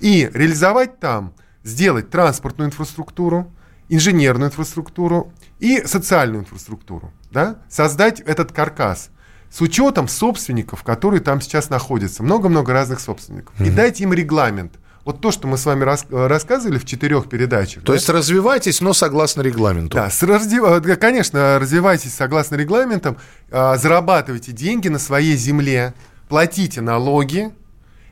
И 0.00 0.30
реализовать 0.34 0.98
там, 0.98 1.32
сделать 1.62 2.10
транспортную 2.10 2.68
инфраструктуру, 2.68 3.50
инженерную 3.88 4.48
инфраструктуру 4.48 5.32
и 5.58 5.84
социальную 5.86 6.42
инфраструктуру 6.42 7.12
да, 7.34 7.56
создать 7.68 8.20
этот 8.20 8.52
каркас 8.52 9.10
с 9.50 9.60
учетом 9.60 10.08
собственников, 10.08 10.82
которые 10.82 11.20
там 11.20 11.40
сейчас 11.40 11.68
находятся. 11.70 12.22
Много-много 12.22 12.72
разных 12.72 13.00
собственников. 13.00 13.54
Mm-hmm. 13.58 13.66
И 13.66 13.70
дать 13.70 14.00
им 14.00 14.12
регламент. 14.12 14.72
Вот 15.04 15.20
то, 15.20 15.30
что 15.30 15.46
мы 15.46 15.58
с 15.58 15.66
вами 15.66 15.84
рас, 15.84 16.06
рассказывали 16.10 16.78
в 16.78 16.86
четырех 16.86 17.28
передачах. 17.28 17.82
То 17.82 17.88
да? 17.88 17.94
есть 17.94 18.08
развивайтесь, 18.08 18.80
но 18.80 18.94
согласно 18.94 19.42
регламенту. 19.42 19.96
Да, 19.96 20.10
разди, 20.22 20.58
конечно, 20.96 21.58
развивайтесь 21.60 22.14
согласно 22.14 22.54
регламентам, 22.54 23.18
а, 23.50 23.76
зарабатывайте 23.76 24.52
деньги 24.52 24.88
на 24.88 24.98
своей 24.98 25.36
земле, 25.36 25.92
платите 26.28 26.80
налоги, 26.80 27.52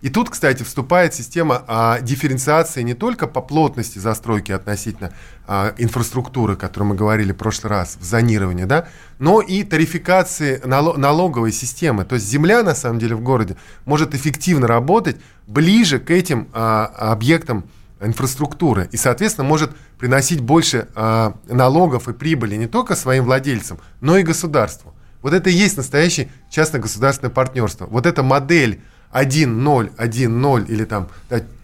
и 0.02 0.10
тут, 0.10 0.30
кстати, 0.30 0.64
вступает 0.64 1.14
система 1.14 1.62
а, 1.68 2.00
дифференциации 2.00 2.82
не 2.82 2.94
только 2.94 3.28
по 3.28 3.40
плотности 3.40 4.00
застройки 4.00 4.50
относительно 4.50 5.12
а, 5.46 5.74
инфраструктуры, 5.78 6.54
о 6.54 6.56
которой 6.56 6.84
мы 6.84 6.94
говорили 6.96 7.30
в 7.30 7.36
прошлый 7.36 7.70
раз, 7.70 7.96
в 8.00 8.04
зонировании, 8.04 8.64
да, 8.64 8.88
но 9.20 9.40
и 9.40 9.62
тарификации 9.62 10.60
нало- 10.64 10.96
налоговой 10.96 11.52
системы. 11.52 12.04
То 12.04 12.16
есть 12.16 12.26
земля, 12.26 12.64
на 12.64 12.74
самом 12.74 12.98
деле, 12.98 13.14
в 13.14 13.20
городе 13.20 13.56
может 13.84 14.12
эффективно 14.12 14.66
работать 14.66 15.16
ближе 15.46 16.00
к 16.00 16.10
этим 16.10 16.48
а, 16.52 16.86
объектам 17.12 17.64
инфраструктуры 18.00 18.88
и, 18.90 18.96
соответственно, 18.96 19.46
может 19.46 19.70
приносить 19.98 20.40
больше 20.40 20.88
а, 20.96 21.36
налогов 21.48 22.08
и 22.08 22.12
прибыли 22.12 22.56
не 22.56 22.66
только 22.66 22.96
своим 22.96 23.24
владельцам, 23.24 23.78
но 24.00 24.16
и 24.16 24.24
государству. 24.24 24.94
Вот 25.22 25.32
это 25.32 25.48
и 25.48 25.52
есть 25.52 25.76
настоящее 25.76 26.28
частно-государственное 26.50 27.30
партнерство. 27.30 27.86
Вот 27.86 28.06
эта 28.06 28.24
модель 28.24 28.80
1-0, 29.12 29.96
1-0 29.96 30.66
или 30.68 30.84
там 30.84 31.08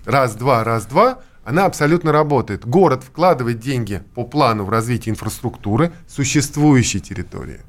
раз-два, 0.04 0.64
раз-два, 0.64 1.18
она 1.44 1.64
абсолютно 1.64 2.12
работает. 2.12 2.66
Город 2.66 3.02
вкладывает 3.02 3.58
деньги 3.58 4.02
по 4.14 4.24
плану 4.24 4.64
в 4.64 4.70
развитие 4.70 5.12
инфраструктуры 5.12 5.92
существующей 6.06 7.00
территории. 7.00 7.60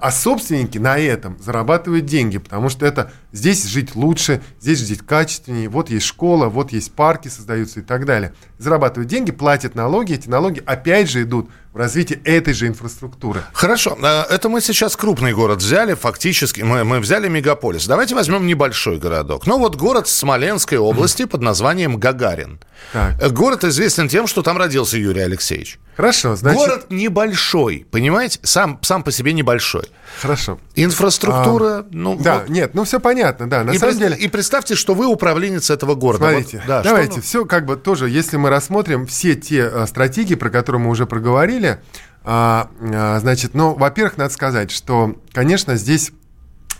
А 0.00 0.10
собственники 0.10 0.78
на 0.78 0.98
этом 0.98 1.38
зарабатывают 1.40 2.06
деньги, 2.06 2.38
потому 2.38 2.68
что 2.68 2.84
это 2.84 3.12
здесь 3.32 3.66
жить 3.66 3.94
лучше, 3.96 4.42
здесь 4.60 4.78
жить 4.78 5.00
качественнее, 5.04 5.68
вот 5.68 5.90
есть 5.90 6.06
школа, 6.06 6.46
вот 6.46 6.72
есть 6.72 6.92
парки 6.92 7.28
создаются 7.28 7.80
и 7.80 7.82
так 7.82 8.06
далее. 8.06 8.34
Зарабатывают 8.58 9.08
деньги, 9.10 9.32
платят 9.32 9.74
налоги, 9.74 10.14
эти 10.14 10.28
налоги 10.28 10.62
опять 10.64 11.10
же 11.10 11.22
идут 11.22 11.50
в 11.72 11.76
развитие 11.76 12.20
этой 12.24 12.52
же 12.52 12.66
инфраструктуры. 12.66 13.40
Хорошо, 13.52 13.96
э, 14.00 14.24
это 14.30 14.50
мы 14.50 14.60
сейчас 14.60 14.94
крупный 14.94 15.32
город 15.32 15.58
взяли, 15.58 15.94
фактически 15.94 16.60
мы, 16.60 16.84
мы 16.84 17.00
взяли 17.00 17.28
мегаполис. 17.28 17.86
Давайте 17.86 18.14
возьмем 18.14 18.46
небольшой 18.46 18.98
городок. 18.98 19.46
Ну 19.46 19.58
вот 19.58 19.76
город 19.76 20.06
Смоленской 20.06 20.76
области 20.76 21.24
под 21.24 21.40
названием 21.40 21.96
Гагарин. 21.96 22.60
Так. 22.92 23.22
Э, 23.22 23.30
город 23.30 23.64
известен 23.64 24.08
тем, 24.08 24.26
что 24.26 24.42
там 24.42 24.58
родился 24.58 24.98
Юрий 24.98 25.22
Алексеевич. 25.22 25.78
Хорошо, 25.96 26.36
значит... 26.36 26.58
Город 26.58 26.86
небольшой, 26.90 27.86
понимаете? 27.90 28.38
Сам, 28.42 28.78
сам 28.82 29.02
по 29.02 29.10
себе 29.10 29.32
небольшой. 29.32 29.84
Хорошо. 30.20 30.58
Инфраструктура, 30.74 31.78
а, 31.78 31.86
ну... 31.90 32.16
Да, 32.16 32.40
вот. 32.40 32.48
нет, 32.48 32.74
ну 32.74 32.84
все 32.84 33.00
понятно 33.00 33.48
да. 33.48 33.64
На 33.64 33.72
и, 33.72 33.78
самом 33.78 33.96
пред- 33.96 34.10
деле... 34.10 34.20
и 34.20 34.28
представьте, 34.28 34.74
что 34.74 34.94
вы 34.94 35.06
управленец 35.06 35.70
этого 35.70 35.94
города. 35.94 36.30
Смотрите, 36.30 36.58
Вот, 36.58 36.66
да, 36.66 36.82
давайте, 36.82 37.14
что- 37.14 37.22
все 37.22 37.44
как 37.44 37.66
бы 37.66 37.76
тоже, 37.76 38.08
если 38.08 38.36
мы 38.36 38.50
рассмотрим 38.50 39.06
все 39.06 39.34
те 39.34 39.64
а, 39.64 39.86
стратегии, 39.86 40.34
про 40.34 40.50
которые 40.50 40.82
мы 40.82 40.90
уже 40.90 41.06
проговорили, 41.06 41.80
а, 42.24 42.68
а, 42.80 43.18
значит, 43.20 43.54
ну, 43.54 43.74
во-первых, 43.74 44.16
надо 44.16 44.32
сказать, 44.32 44.70
что, 44.70 45.16
конечно, 45.32 45.76
здесь 45.76 46.12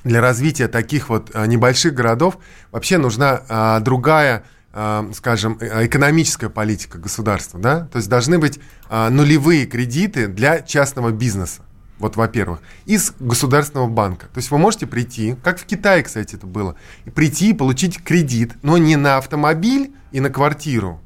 для 0.05 0.21
развития 0.21 0.69
таких 0.69 1.09
вот 1.09 1.31
а, 1.33 1.47
небольших 1.47 1.95
городов 1.95 2.39
вообще 2.71 2.99
нужна 2.99 3.43
а, 3.49 3.81
другая, 3.81 4.45
а, 4.73 5.09
скажем, 5.15 5.59
э, 5.61 5.87
экономическая 5.87 6.49
политика 6.49 6.99
государства, 6.99 7.61
да, 7.61 7.89
то 7.93 7.99
есть 7.99 8.09
должны 8.09 8.39
быть 8.39 8.59
а, 8.89 9.11
нулевые 9.11 9.67
кредиты 9.67 10.29
для 10.29 10.61
частного 10.61 11.11
бизнеса. 11.11 11.63
Вот, 12.03 12.17
во-первых, 12.17 12.59
из 12.85 13.15
государственного 13.21 13.87
банка. 13.87 14.27
То 14.27 14.39
есть 14.39 14.51
вы 14.51 14.59
можете 14.59 14.89
прийти, 14.89 15.37
как 15.45 15.61
в 15.61 15.65
Китае, 15.65 16.03
кстати, 16.03 16.35
это 16.35 16.49
было, 16.49 16.75
и 17.05 17.11
прийти 17.11 17.51
и 17.51 17.53
получить 17.55 18.03
кредит, 18.03 18.55
но 18.63 18.77
не 18.77 18.97
на 18.97 19.19
автомобиль 19.19 19.93
и 20.11 20.19
на 20.19 20.29
квартиру. 20.29 21.01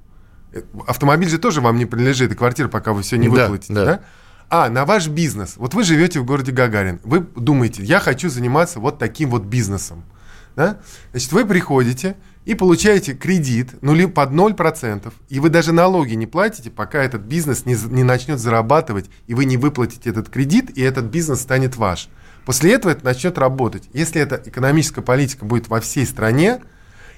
Э, 0.52 0.62
Автомобиль 0.86 1.28
же 1.28 1.36
тоже 1.36 1.60
вам 1.60 1.76
не 1.76 1.84
принадлежит, 1.84 2.32
и 2.32 2.34
квартира, 2.34 2.68
пока 2.68 2.94
вы 2.94 3.02
все 3.02 3.18
не 3.18 3.28
Да, 3.28 3.42
выплатите, 3.42 3.74
да. 3.74 3.84
да? 3.84 4.00
А, 4.48 4.70
на 4.70 4.86
ваш 4.86 5.08
бизнес. 5.08 5.58
Вот 5.58 5.74
вы 5.74 5.84
живете 5.84 6.18
в 6.18 6.24
городе 6.24 6.50
Гагарин. 6.50 6.98
Вы 7.04 7.20
думаете, 7.20 7.82
я 7.82 8.00
хочу 8.00 8.30
заниматься 8.30 8.80
вот 8.80 8.98
таким 8.98 9.28
вот 9.28 9.42
бизнесом. 9.42 10.02
Да? 10.56 10.78
Значит, 11.10 11.30
вы 11.32 11.44
приходите 11.44 12.16
и 12.46 12.54
получаете 12.54 13.12
кредит 13.12 13.82
нули, 13.82 14.06
под 14.06 14.30
0%, 14.30 15.12
и 15.28 15.40
вы 15.40 15.50
даже 15.50 15.72
налоги 15.72 16.14
не 16.14 16.26
платите, 16.26 16.70
пока 16.70 17.02
этот 17.02 17.22
бизнес 17.22 17.66
не, 17.66 17.76
не 17.90 18.04
начнет 18.04 18.38
зарабатывать, 18.38 19.10
и 19.26 19.34
вы 19.34 19.44
не 19.44 19.56
выплатите 19.56 20.08
этот 20.08 20.30
кредит, 20.30 20.70
и 20.78 20.80
этот 20.80 21.06
бизнес 21.06 21.42
станет 21.42 21.76
ваш. 21.76 22.08
После 22.46 22.72
этого 22.72 22.92
это 22.92 23.04
начнет 23.04 23.36
работать. 23.36 23.90
Если 23.92 24.20
эта 24.20 24.40
экономическая 24.44 25.02
политика 25.02 25.44
будет 25.44 25.68
во 25.68 25.80
всей 25.80 26.06
стране, 26.06 26.60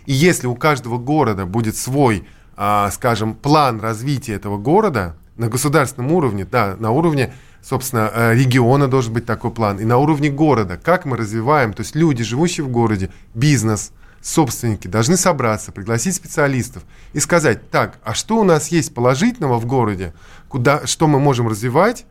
и 0.06 0.14
если 0.14 0.46
у 0.46 0.56
каждого 0.56 0.96
города 0.96 1.44
будет 1.44 1.76
свой, 1.76 2.26
а, 2.56 2.90
скажем, 2.90 3.34
план 3.34 3.80
развития 3.80 4.32
этого 4.32 4.56
города 4.56 5.14
на 5.36 5.48
государственном 5.48 6.10
уровне, 6.12 6.46
да, 6.50 6.74
на 6.78 6.90
уровне, 6.90 7.34
собственно, 7.60 8.10
э, 8.12 8.34
региона 8.34 8.88
должен 8.88 9.12
быть 9.12 9.26
такой 9.26 9.50
план, 9.50 9.78
и 9.78 9.84
на 9.84 9.98
уровне 9.98 10.30
города, 10.30 10.80
как 10.82 11.04
мы 11.04 11.18
развиваем, 11.18 11.74
то 11.74 11.82
есть 11.82 11.94
люди, 11.94 12.24
живущие 12.24 12.64
в 12.64 12.70
городе, 12.70 13.10
бизнес, 13.34 13.92
собственники 14.28 14.88
должны 14.88 15.16
собраться, 15.16 15.72
пригласить 15.72 16.14
специалистов 16.14 16.82
и 17.14 17.20
сказать, 17.20 17.70
так, 17.70 17.98
а 18.04 18.14
что 18.14 18.38
у 18.38 18.44
нас 18.44 18.68
есть 18.68 18.92
положительного 18.94 19.58
в 19.58 19.64
городе, 19.64 20.12
куда, 20.48 20.86
что 20.86 21.06
мы 21.06 21.18
можем 21.18 21.48
развивать, 21.48 22.04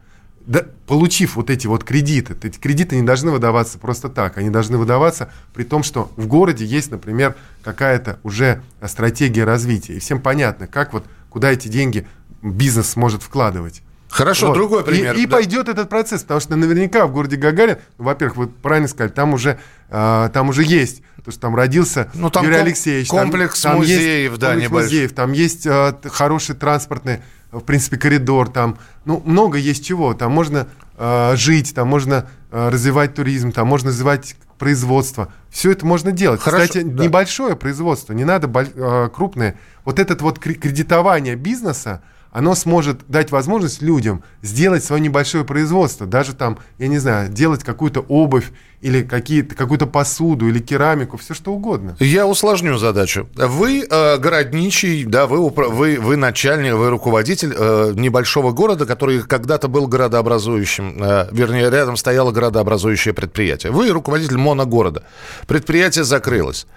да, 0.48 0.66
получив 0.88 1.36
вот 1.36 1.50
эти 1.50 1.68
вот 1.68 1.84
кредиты, 1.84 2.36
эти 2.42 2.58
кредиты 2.58 2.96
не 2.96 3.04
должны 3.04 3.32
выдаваться 3.32 3.78
просто 3.78 4.10
так, 4.10 4.38
они 4.38 4.50
должны 4.50 4.78
выдаваться 4.78 5.30
при 5.54 5.64
том, 5.64 5.84
что 5.84 6.12
в 6.16 6.26
городе 6.26 6.66
есть, 6.66 6.90
например, 6.90 7.36
какая-то 7.64 8.20
уже 8.24 8.64
стратегия 8.86 9.44
развития. 9.44 9.94
И 9.94 10.00
всем 10.00 10.20
понятно, 10.20 10.66
как 10.66 10.94
вот, 10.94 11.06
куда 11.30 11.52
эти 11.52 11.68
деньги 11.68 12.08
бизнес 12.42 12.90
сможет 12.90 13.22
вкладывать. 13.22 13.84
Хорошо, 14.10 14.48
Вот. 14.48 14.54
другой 14.54 14.84
пример. 14.84 15.16
И, 15.16 15.22
и 15.24 15.26
Да. 15.26 15.38
пойдет 15.38 15.68
этот 15.68 15.90
процесс, 15.90 16.22
потому 16.22 16.40
что 16.40 16.56
наверняка 16.56 17.06
в 17.08 17.12
городе 17.14 17.36
Гагарин, 17.36 17.78
ну, 17.98 18.06
во-первых, 18.06 18.38
вы 18.38 18.48
правильно 18.48 18.88
сказали, 18.88 19.12
там 19.12 19.34
уже, 19.34 19.60
а, 19.90 20.30
там 20.30 20.50
уже 20.50 20.64
есть, 20.64 21.02
то 21.26 21.32
что 21.32 21.42
там 21.42 21.56
родился 21.56 22.10
Ну, 22.14 22.30
там 22.30 22.44
Юрий 22.46 22.56
ком- 22.58 22.66
Алексеевич. 22.66 23.10
там- 23.10 23.20
комплекс 23.20 23.62
там 23.62 23.82
есть 23.82 23.92
музеев, 23.94 24.38
да, 24.38 24.48
комплекс 24.48 24.70
небольшой. 24.70 24.86
музеев, 24.90 25.14
там 25.14 25.32
есть 25.34 25.64
т- 25.64 25.96
хороший 26.10 26.56
транспортный, 26.56 27.20
в 27.52 27.60
принципе, 27.62 27.98
коридор, 27.98 28.50
там, 28.50 28.78
ну, 29.06 29.22
много 29.26 29.58
есть 29.58 29.86
чего, 29.86 30.14
там 30.14 30.32
можно 30.32 30.68
а, 31.00 31.36
жить, 31.36 31.76
там 31.76 31.88
можно 31.90 32.28
а, 32.50 32.72
развивать 32.72 33.14
туризм, 33.14 33.52
там 33.52 33.68
можно 33.68 33.90
развивать 33.90 34.36
производство. 34.58 35.32
Все 35.52 35.72
это 35.72 35.86
можно 35.86 36.12
делать. 36.12 36.42
Хорошо, 36.42 36.66
Кстати, 36.66 36.84
да. 36.84 37.04
небольшое 37.04 37.56
производство, 37.56 38.14
не 38.14 38.26
надо 38.26 38.50
а, 38.56 39.10
крупное. 39.10 39.60
Вот 39.86 40.00
этот 40.00 40.22
вот 40.24 40.40
кре- 40.40 40.56
кредитование 40.56 41.36
бизнеса, 41.36 42.02
оно 42.38 42.54
сможет 42.54 43.00
дать 43.08 43.32
возможность 43.32 43.82
людям 43.82 44.24
сделать 44.44 44.84
свое 44.84 45.02
небольшое 45.02 45.44
производство, 45.44 46.06
даже 46.06 46.36
там, 46.36 46.60
я 46.78 46.88
не 46.88 47.00
знаю, 47.00 47.30
делать 47.30 47.64
какую-то 47.64 48.02
обувь 48.02 48.52
или 48.80 49.02
какие-то, 49.02 49.56
какую-то 49.56 49.88
посуду 49.88 50.48
или 50.48 50.60
керамику, 50.60 51.18
все 51.18 51.34
что 51.34 51.52
угодно. 51.52 51.98
Я 52.00 52.28
усложню 52.28 52.78
задачу. 52.78 53.28
Вы 53.36 53.88
э, 53.90 54.18
городничий, 54.20 55.04
да, 55.06 55.26
вы, 55.26 55.50
вы, 55.50 55.98
вы 56.00 56.16
начальник, 56.16 56.76
вы 56.76 56.92
руководитель 56.92 57.56
э, 57.58 57.94
небольшого 57.96 58.52
города, 58.52 58.86
который 58.86 59.24
когда-то 59.24 59.68
был 59.68 59.88
городообразующим, 59.88 61.02
э, 61.02 61.30
вернее, 61.32 61.72
рядом 61.72 61.98
стояло 61.98 62.32
городообразующее 62.32 63.16
предприятие. 63.16 63.72
Вы 63.72 63.90
руководитель 63.90 64.38
моногорода. 64.38 65.02
Предприятие 65.48 66.04
закрылось. 66.04 66.68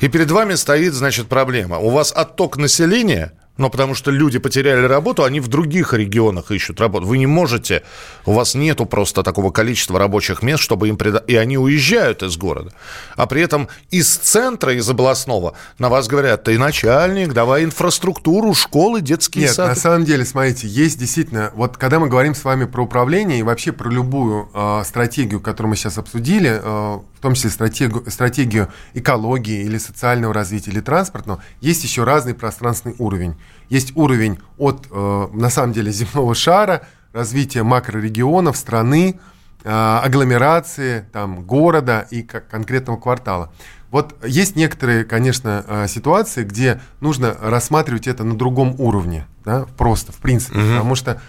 И 0.00 0.08
перед 0.08 0.30
вами 0.30 0.54
стоит, 0.54 0.94
значит, 0.94 1.26
проблема. 1.26 1.76
У 1.76 1.90
вас 1.90 2.10
отток 2.10 2.56
населения, 2.56 3.32
но 3.56 3.70
потому 3.70 3.94
что 3.94 4.10
люди 4.10 4.38
потеряли 4.38 4.86
работу, 4.86 5.24
они 5.24 5.40
в 5.40 5.48
других 5.48 5.94
регионах 5.94 6.50
ищут 6.50 6.80
работу. 6.80 7.06
Вы 7.06 7.18
не 7.18 7.26
можете, 7.26 7.82
у 8.26 8.32
вас 8.32 8.54
нету 8.54 8.84
просто 8.84 9.22
такого 9.22 9.50
количества 9.50 9.98
рабочих 9.98 10.42
мест, 10.42 10.62
чтобы 10.62 10.88
им 10.88 10.96
преда... 10.96 11.18
И 11.18 11.36
они 11.36 11.56
уезжают 11.56 12.22
из 12.22 12.36
города. 12.36 12.72
А 13.16 13.26
при 13.26 13.42
этом 13.42 13.68
из 13.90 14.08
центра, 14.16 14.74
из 14.74 14.88
областного, 14.88 15.54
на 15.78 15.88
вас 15.88 16.08
говорят, 16.08 16.44
ты 16.44 16.58
начальник, 16.58 17.32
давай 17.32 17.64
инфраструктуру, 17.64 18.54
школы, 18.54 19.00
детские 19.00 19.44
Нет, 19.44 19.54
сады. 19.54 19.70
на 19.70 19.76
самом 19.76 20.04
деле, 20.04 20.24
смотрите, 20.24 20.66
есть 20.66 20.98
действительно, 20.98 21.52
вот 21.54 21.76
когда 21.76 22.00
мы 22.00 22.08
говорим 22.08 22.34
с 22.34 22.44
вами 22.44 22.64
про 22.64 22.82
управление 22.82 23.38
и 23.38 23.42
вообще 23.42 23.72
про 23.72 23.88
любую 23.88 24.48
э, 24.52 24.82
стратегию, 24.84 25.40
которую 25.40 25.70
мы 25.70 25.76
сейчас 25.76 25.98
обсудили, 25.98 26.60
э, 26.62 26.62
в 26.62 27.20
том 27.20 27.34
числе 27.34 27.50
стратегию, 27.50 28.04
стратегию 28.10 28.72
экологии 28.94 29.62
или 29.64 29.78
социального 29.78 30.34
развития 30.34 30.72
или 30.72 30.80
транспортного, 30.80 31.42
есть 31.60 31.84
еще 31.84 32.04
разный 32.04 32.34
пространственный 32.34 32.96
уровень. 32.98 33.34
Есть 33.68 33.96
уровень 33.96 34.38
от, 34.58 34.86
э, 34.90 35.28
на 35.32 35.50
самом 35.50 35.72
деле, 35.72 35.90
земного 35.92 36.34
шара, 36.34 36.82
развития 37.12 37.62
макрорегионов, 37.62 38.56
страны, 38.56 39.18
э, 39.62 39.70
агломерации, 39.70 41.06
там, 41.12 41.42
города 41.42 42.06
и 42.10 42.22
как 42.22 42.48
конкретного 42.48 42.98
квартала. 42.98 43.52
Вот 43.90 44.14
есть 44.26 44.56
некоторые, 44.56 45.04
конечно, 45.04 45.64
э, 45.66 45.86
ситуации, 45.88 46.42
где 46.44 46.80
нужно 47.00 47.36
рассматривать 47.40 48.08
это 48.08 48.24
на 48.24 48.36
другом 48.36 48.74
уровне, 48.78 49.26
да, 49.44 49.66
просто, 49.78 50.10
в 50.12 50.16
принципе, 50.16 50.58
потому 50.58 50.94
что 50.96 51.22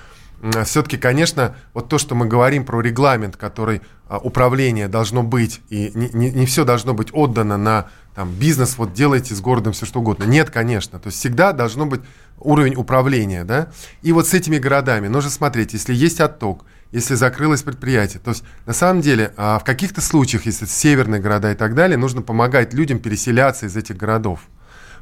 все-таки, 0.65 0.98
конечно, 0.98 1.56
вот 1.74 1.89
то, 1.89 1.98
что 1.98 2.15
мы 2.15 2.28
говорим 2.28 2.65
про 2.65 2.82
регламент, 2.82 3.38
который 3.38 3.82
а, 4.08 4.17
управление 4.19 4.88
должно 4.88 5.24
быть, 5.24 5.62
и 5.69 5.91
не, 5.93 6.45
все 6.45 6.63
должно 6.63 6.93
быть 6.93 7.10
отдано 7.12 7.58
на 7.58 7.89
там, 8.13 8.32
бизнес, 8.32 8.78
вот 8.78 8.93
делайте 8.93 9.34
с 9.34 9.41
городом 9.41 9.74
все 9.74 9.86
что 9.86 10.00
угодно. 10.00 10.26
Нет, 10.26 10.50
конечно. 10.50 11.00
То 11.00 11.08
есть 11.08 11.19
всегда 11.19 11.54
должно 11.54 11.86
быть 11.86 12.02
уровень 12.39 12.76
управления, 12.76 13.43
да. 13.43 13.71
И 14.02 14.12
вот 14.12 14.28
с 14.28 14.34
этими 14.34 14.58
городами 14.58 15.08
нужно 15.08 15.30
смотреть, 15.30 15.74
если 15.74 15.93
есть 15.93 16.19
отток, 16.19 16.65
если 16.91 17.15
закрылось 17.15 17.63
предприятие. 17.63 18.21
То 18.24 18.32
есть 18.32 18.43
на 18.65 18.74
самом 18.74 19.02
деле 19.02 19.34
а, 19.38 19.60
в 19.60 19.63
каких-то 19.63 20.02
случаях, 20.02 20.45
если 20.45 20.65
это 20.65 20.74
северные 20.74 21.19
города 21.19 21.52
и 21.52 21.56
так 21.56 21.76
далее, 21.76 21.98
нужно 21.98 22.21
помогать 22.21 22.74
людям 22.74 23.00
переселяться 23.00 23.65
из 23.65 23.76
этих 23.76 23.98
городов. 23.98 24.41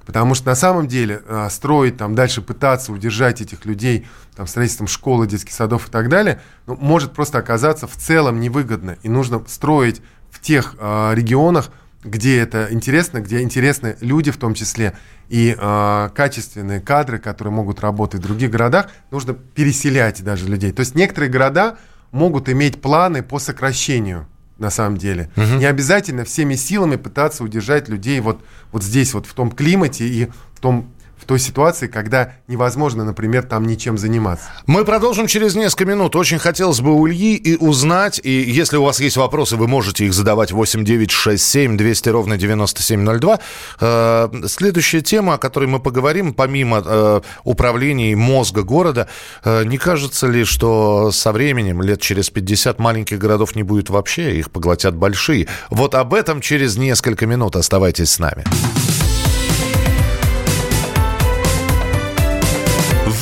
Потому 0.06 0.36
что 0.36 0.48
на 0.48 0.56
самом 0.56 0.88
деле 0.88 1.22
э, 1.26 1.48
строить, 1.50 1.98
там, 1.98 2.16
дальше 2.16 2.42
пытаться 2.42 2.92
удержать 2.92 3.42
этих 3.42 3.66
людей 3.66 4.06
там, 4.36 4.48
строительством 4.48 4.88
школы, 4.88 5.28
детских 5.28 5.54
садов 5.54 5.88
и 5.88 5.92
так 5.92 6.10
далее, 6.10 6.42
ну, 6.66 6.76
может 6.76 7.14
просто 7.14 7.38
оказаться 7.38 7.88
в 7.88 7.96
целом 7.96 8.40
невыгодно. 8.40 8.98
И 9.04 9.10
нужно 9.10 9.44
строить 9.48 10.02
в 10.30 10.42
тех 10.42 10.76
э, 10.78 11.14
регионах, 11.16 11.70
где 12.04 12.40
это 12.40 12.68
интересно, 12.70 13.22
где 13.22 13.42
интересны 13.42 13.96
люди 14.02 14.32
в 14.32 14.38
том 14.38 14.54
числе, 14.54 14.98
и 15.30 15.56
э, 15.58 16.10
качественные 16.14 16.82
кадры, 16.82 17.18
которые 17.18 17.54
могут 17.54 17.80
работать 17.80 18.20
в 18.20 18.24
других 18.24 18.52
городах, 18.52 18.88
нужно 19.10 19.34
переселять 19.34 20.22
даже 20.24 20.48
людей. 20.48 20.74
То 20.74 20.82
есть 20.82 20.96
некоторые 20.96 21.32
города 21.32 21.78
могут 22.12 22.50
иметь 22.50 22.82
планы 22.82 23.24
по 23.24 23.40
сокращению 23.40 24.28
на 24.58 24.70
самом 24.70 24.98
деле. 24.98 25.30
Угу. 25.36 25.58
Не 25.58 25.66
обязательно 25.66 26.24
всеми 26.26 26.56
силами 26.56 26.96
пытаться 26.96 27.44
удержать 27.44 27.90
людей 27.90 28.20
вот, 28.20 28.42
вот 28.72 28.84
здесь, 28.84 29.14
вот 29.14 29.26
в 29.26 29.34
том 29.34 29.52
климате 29.52 30.08
и 30.08 30.28
в 30.54 30.60
том 30.60 30.93
в 31.24 31.26
той 31.26 31.40
ситуации, 31.40 31.88
когда 31.88 32.34
невозможно, 32.48 33.06
например, 33.06 33.44
там 33.44 33.66
ничем 33.66 33.98
заниматься. 33.98 34.46
Мы 34.68 34.84
продолжим 34.84 35.28
через 35.28 35.56
несколько 35.56 35.86
минут. 35.86 36.16
Очень 36.16 36.38
хотелось 36.38 36.82
бы 36.82 36.94
у 36.94 37.08
Ильи 37.08 37.36
и 37.36 37.56
узнать, 37.56 38.20
и 38.22 38.30
если 38.30 38.76
у 38.76 38.84
вас 38.84 39.00
есть 39.00 39.16
вопросы, 39.16 39.56
вы 39.56 39.68
можете 39.68 40.06
их 40.06 40.14
задавать 40.14 40.52
8 40.52 40.84
9 40.84 41.12
6 41.12 41.44
7 41.44 41.78
200 41.78 42.10
ровно 42.10 42.38
9702. 42.38 43.40
Э, 43.80 44.30
следующая 44.48 45.02
тема, 45.02 45.36
о 45.36 45.38
которой 45.38 45.66
мы 45.66 45.80
поговорим, 45.80 46.34
помимо 46.34 46.84
э, 46.86 47.22
управления 47.46 48.16
мозга 48.16 48.64
города, 48.64 49.08
э, 49.46 49.64
не 49.64 49.78
кажется 49.78 50.28
ли, 50.28 50.44
что 50.44 51.12
со 51.12 51.32
временем, 51.32 51.82
лет 51.82 52.02
через 52.02 52.30
50, 52.30 52.80
маленьких 52.80 53.18
городов 53.18 53.56
не 53.56 53.64
будет 53.64 53.90
вообще, 53.90 54.38
их 54.38 54.52
поглотят 54.52 54.96
большие? 54.96 55.48
Вот 55.70 55.96
об 55.96 56.14
этом 56.14 56.42
через 56.42 56.76
несколько 56.76 57.26
минут. 57.26 57.56
Оставайтесь 57.56 58.12
с 58.12 58.20
нами. 58.20 58.44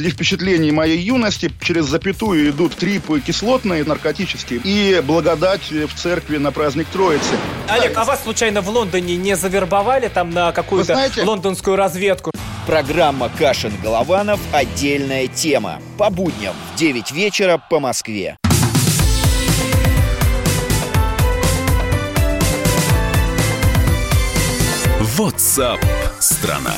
Среди 0.00 0.12
впечатлений 0.12 0.72
моей 0.72 0.98
юности 0.98 1.52
через 1.60 1.84
запятую 1.84 2.48
идут 2.48 2.74
трипы 2.74 3.20
кислотные, 3.20 3.84
наркотические, 3.84 4.58
и 4.64 5.02
благодать 5.04 5.70
в 5.70 5.94
церкви 5.94 6.38
на 6.38 6.52
праздник 6.52 6.86
Троицы. 6.90 7.36
Олег, 7.68 7.98
а 7.98 8.04
вас 8.04 8.22
случайно 8.22 8.62
в 8.62 8.70
Лондоне 8.70 9.16
не 9.16 9.36
завербовали 9.36 10.08
там 10.08 10.30
на 10.30 10.52
какую-то 10.52 10.94
знаете- 10.94 11.22
лондонскую 11.22 11.76
разведку? 11.76 12.30
Программа 12.66 13.30
«Кашин-Голованов. 13.38 14.40
Отдельная 14.52 15.26
тема». 15.26 15.82
По 15.98 16.08
будням 16.08 16.54
в 16.72 16.78
9 16.78 17.12
вечера 17.12 17.58
по 17.58 17.78
Москве. 17.78 18.38
WhatsApp 25.18 25.84
страна. 26.20 26.74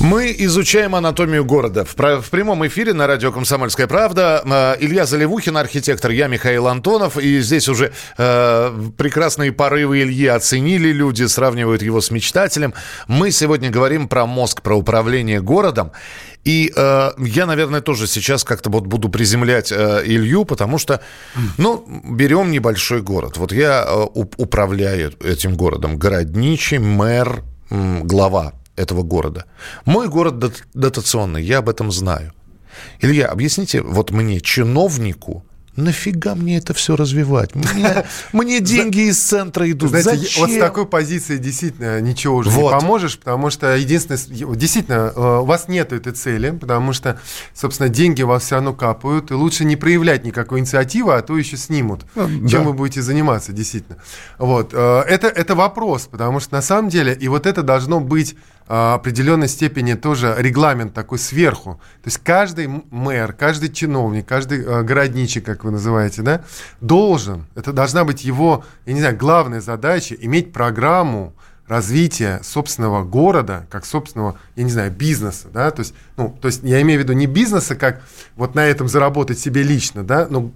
Мы 0.00 0.34
изучаем 0.38 0.94
анатомию 0.94 1.44
города. 1.44 1.84
В, 1.84 1.94
в 1.94 2.30
прямом 2.30 2.66
эфире 2.66 2.94
на 2.94 3.06
радио 3.06 3.32
«Комсомольская 3.32 3.86
правда» 3.86 4.42
э, 4.80 4.82
Илья 4.82 5.04
Заливухин, 5.04 5.58
архитектор, 5.58 6.10
я 6.10 6.26
Михаил 6.26 6.68
Антонов. 6.68 7.18
И 7.18 7.40
здесь 7.40 7.68
уже 7.68 7.92
э, 8.16 8.90
прекрасные 8.96 9.52
порывы 9.52 10.00
Ильи 10.00 10.26
оценили 10.26 10.90
люди, 10.90 11.24
сравнивают 11.24 11.82
его 11.82 12.00
с 12.00 12.10
мечтателем. 12.10 12.72
Мы 13.08 13.30
сегодня 13.30 13.68
говорим 13.68 14.08
про 14.08 14.24
мозг, 14.24 14.62
про 14.62 14.74
управление 14.74 15.42
городом. 15.42 15.92
И 16.44 16.72
э, 16.74 17.10
я, 17.18 17.44
наверное, 17.44 17.82
тоже 17.82 18.06
сейчас 18.06 18.42
как-то 18.42 18.70
вот 18.70 18.86
буду 18.86 19.10
приземлять 19.10 19.70
э, 19.70 20.02
Илью, 20.06 20.46
потому 20.46 20.78
что, 20.78 21.02
ну, 21.58 21.84
берем 22.10 22.50
небольшой 22.50 23.02
город. 23.02 23.36
Вот 23.36 23.52
я 23.52 23.84
э, 23.86 24.06
уп- 24.14 24.34
управляю 24.38 25.12
этим 25.22 25.56
городом. 25.56 25.98
Городничий, 25.98 26.78
мэр, 26.78 27.42
глава 27.68 28.54
этого 28.80 29.02
города. 29.02 29.44
Мой 29.84 30.08
город 30.08 30.38
дот- 30.38 30.64
дотационный, 30.74 31.42
я 31.42 31.58
об 31.58 31.68
этом 31.68 31.92
знаю. 31.92 32.32
Илья, 33.00 33.26
объясните 33.26 33.82
вот 33.82 34.10
мне, 34.10 34.40
чиновнику, 34.40 35.44
нафига 35.76 36.34
мне 36.34 36.58
это 36.58 36.74
все 36.74 36.96
развивать? 36.96 37.54
Мне, 37.54 38.04
мне 38.32 38.60
деньги 38.60 39.08
из 39.08 39.18
центра 39.18 39.70
идут. 39.70 39.90
Знаете, 39.90 40.10
Зачем? 40.16 40.42
вот 40.42 40.50
с 40.50 40.58
такой 40.58 40.86
позиции 40.86 41.36
действительно 41.38 42.00
ничего 42.00 42.36
уже 42.36 42.50
Вот. 42.50 42.72
не 42.72 42.80
поможешь, 42.80 43.18
потому 43.18 43.50
что 43.50 43.76
единственное, 43.76 44.56
действительно, 44.56 45.12
э, 45.14 45.38
у 45.40 45.44
вас 45.44 45.68
нет 45.68 45.92
этой 45.92 46.12
цели, 46.12 46.50
потому 46.50 46.92
что, 46.92 47.20
собственно, 47.54 47.88
деньги 47.88 48.22
у 48.22 48.26
вас 48.26 48.44
все 48.44 48.56
равно 48.56 48.74
капают, 48.74 49.30
и 49.30 49.34
лучше 49.34 49.64
не 49.64 49.76
проявлять 49.76 50.24
никакой 50.24 50.60
инициативы, 50.60 51.14
а 51.14 51.22
то 51.22 51.36
еще 51.36 51.56
снимут, 51.56 52.04
чем 52.14 52.48
да. 52.48 52.60
вы 52.60 52.72
будете 52.72 53.02
заниматься, 53.02 53.52
действительно. 53.52 53.98
Вот, 54.38 54.70
э, 54.72 55.02
это, 55.08 55.28
это 55.28 55.54
вопрос, 55.54 56.08
потому 56.10 56.40
что 56.40 56.54
на 56.54 56.62
самом 56.62 56.88
деле, 56.88 57.14
и 57.14 57.28
вот 57.28 57.46
это 57.46 57.62
должно 57.62 58.00
быть 58.00 58.36
определенной 58.70 59.48
степени 59.48 59.94
тоже 59.94 60.32
регламент 60.38 60.94
такой 60.94 61.18
сверху. 61.18 61.80
То 62.02 62.06
есть 62.06 62.18
каждый 62.18 62.68
мэр, 62.90 63.32
каждый 63.32 63.70
чиновник, 63.70 64.26
каждый 64.26 64.62
э, 64.64 64.82
городничий, 64.84 65.40
как 65.40 65.64
вы 65.64 65.72
называете, 65.72 66.22
да, 66.22 66.44
должен, 66.80 67.46
это 67.56 67.72
должна 67.72 68.04
быть 68.04 68.22
его, 68.22 68.64
я 68.86 68.92
не 68.92 69.00
знаю, 69.00 69.16
главная 69.16 69.60
задача, 69.60 70.14
иметь 70.14 70.52
программу 70.52 71.34
развития 71.66 72.40
собственного 72.44 73.02
города, 73.02 73.66
как 73.70 73.84
собственного, 73.84 74.38
я 74.54 74.62
не 74.62 74.70
знаю, 74.70 74.92
бизнеса, 74.92 75.48
да, 75.52 75.72
то 75.72 75.80
есть, 75.80 75.94
ну, 76.16 76.36
то 76.40 76.46
есть 76.46 76.62
я 76.62 76.80
имею 76.82 77.00
в 77.00 77.02
виду 77.02 77.12
не 77.12 77.26
бизнеса, 77.26 77.74
как 77.74 78.02
вот 78.36 78.54
на 78.54 78.64
этом 78.64 78.86
заработать 78.86 79.40
себе 79.40 79.64
лично, 79.64 80.04
да, 80.04 80.28
но 80.30 80.52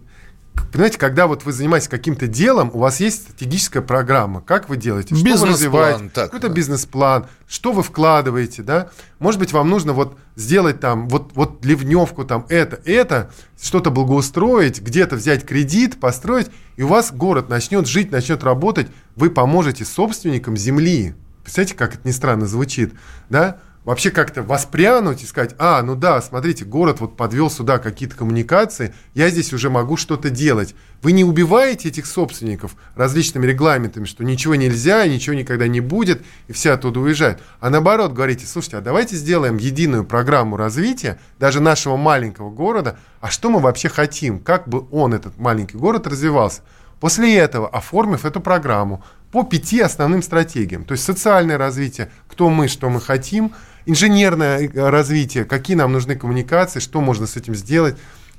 Понимаете, 0.75 0.99
когда 0.99 1.29
вот 1.29 1.45
вы 1.45 1.53
занимаетесь 1.53 1.87
каким-то 1.87 2.27
делом, 2.27 2.71
у 2.73 2.79
вас 2.79 2.99
есть 2.99 3.23
стратегическая 3.23 3.81
программа. 3.81 4.41
Как 4.41 4.69
вы 4.69 4.77
делаете? 4.77 5.15
Что 5.15 5.37
вы 5.37 5.47
развиваете? 5.47 6.11
так, 6.13 6.27
Какой-то 6.27 6.49
да. 6.49 6.55
бизнес-план. 6.55 7.27
Что 7.47 7.73
вы 7.73 7.85
вкладываете, 7.85 8.63
да? 8.65 8.91
Может 9.21 9.39
быть, 9.39 9.53
вам 9.53 9.71
нужно 9.71 9.93
вот 9.93 10.19
сделать 10.35 10.81
там, 10.81 11.09
вот, 11.09 11.31
вот 11.35 11.65
ливневку 11.65 12.25
там, 12.25 12.45
это, 12.49 12.81
это, 12.85 13.31
что-то 13.61 13.91
благоустроить, 13.91 14.81
где-то 14.81 15.15
взять 15.15 15.47
кредит, 15.47 16.01
построить, 16.01 16.49
и 16.77 16.83
у 16.83 16.89
вас 16.89 17.13
город 17.13 17.49
начнет 17.49 17.87
жить, 17.87 18.11
начнет 18.11 18.43
работать, 18.43 18.89
вы 19.15 19.31
поможете 19.31 19.85
собственникам 19.85 20.57
земли. 20.57 21.15
Представляете, 21.45 21.77
как 21.77 21.95
это 21.95 22.09
ни 22.09 22.13
странно 22.13 22.47
звучит, 22.47 22.95
да? 23.29 23.59
Вообще 23.85 24.11
как-то 24.11 24.43
воспрянуть 24.43 25.23
и 25.23 25.27
сказать, 25.27 25.55
а, 25.59 25.83
ну 25.83 25.95
да, 25.95 26.23
смотрите, 26.23 26.65
город 26.65 27.01
вот 27.01 27.19
подвел 27.19 27.51
сюда 27.51 27.79
какие-то 27.79 28.17
коммуникации, 28.17 28.95
я 29.13 29.29
здесь 29.29 29.53
уже 29.53 29.69
могу 29.69 29.99
что-то 29.99 30.31
делать. 30.31 30.75
Вы 31.03 31.13
не 31.13 31.23
убиваете 31.23 31.91
этих 31.91 32.07
собственников 32.07 32.77
различными 32.97 33.45
регламентами, 33.45 34.07
что 34.07 34.25
ничего 34.25 34.55
нельзя, 34.55 35.07
ничего 35.07 35.35
никогда 35.37 35.69
не 35.69 35.81
будет, 35.81 36.23
и 36.49 36.55
все 36.55 36.73
оттуда 36.73 37.01
уезжают. 37.01 37.43
А 37.61 37.69
наоборот, 37.69 38.15
говорите, 38.15 38.47
слушайте, 38.47 38.79
а 38.79 38.81
давайте 38.81 39.17
сделаем 39.17 39.59
единую 39.59 40.05
программу 40.05 40.57
развития 40.57 41.21
даже 41.39 41.61
нашего 41.61 41.99
маленького 41.99 42.49
города, 42.49 42.97
а 43.21 43.29
что 43.29 43.51
мы 43.51 43.61
вообще 43.61 43.91
хотим, 43.91 44.41
как 44.41 44.67
бы 44.67 44.87
он, 44.93 45.13
этот 45.13 45.37
маленький 45.37 45.77
город, 45.77 46.07
развивался. 46.07 46.63
После 47.01 47.37
этого, 47.37 47.69
оформив 47.69 48.25
эту 48.25 48.41
программу 48.41 49.05
по 49.31 49.43
пяти 49.43 49.81
основным 49.81 50.23
стратегиям, 50.23 50.85
то 50.85 50.93
есть 50.93 51.05
социальное 51.05 51.59
развитие, 51.59 52.11
кто 52.29 52.49
мы, 52.49 52.67
что 52.67 52.89
мы 52.89 52.99
хотим, 52.99 53.53
инженерное 53.87 54.69
э, 54.69 54.89
развитие, 54.91 55.45
какие 55.45 55.77
нам 55.77 55.93
нужны 55.93 56.17
коммуникации, 56.17 56.81
что 56.81 57.01
можно 57.01 57.27
с 57.27 57.37
этим 57.37 57.55
сделать, 57.55 57.97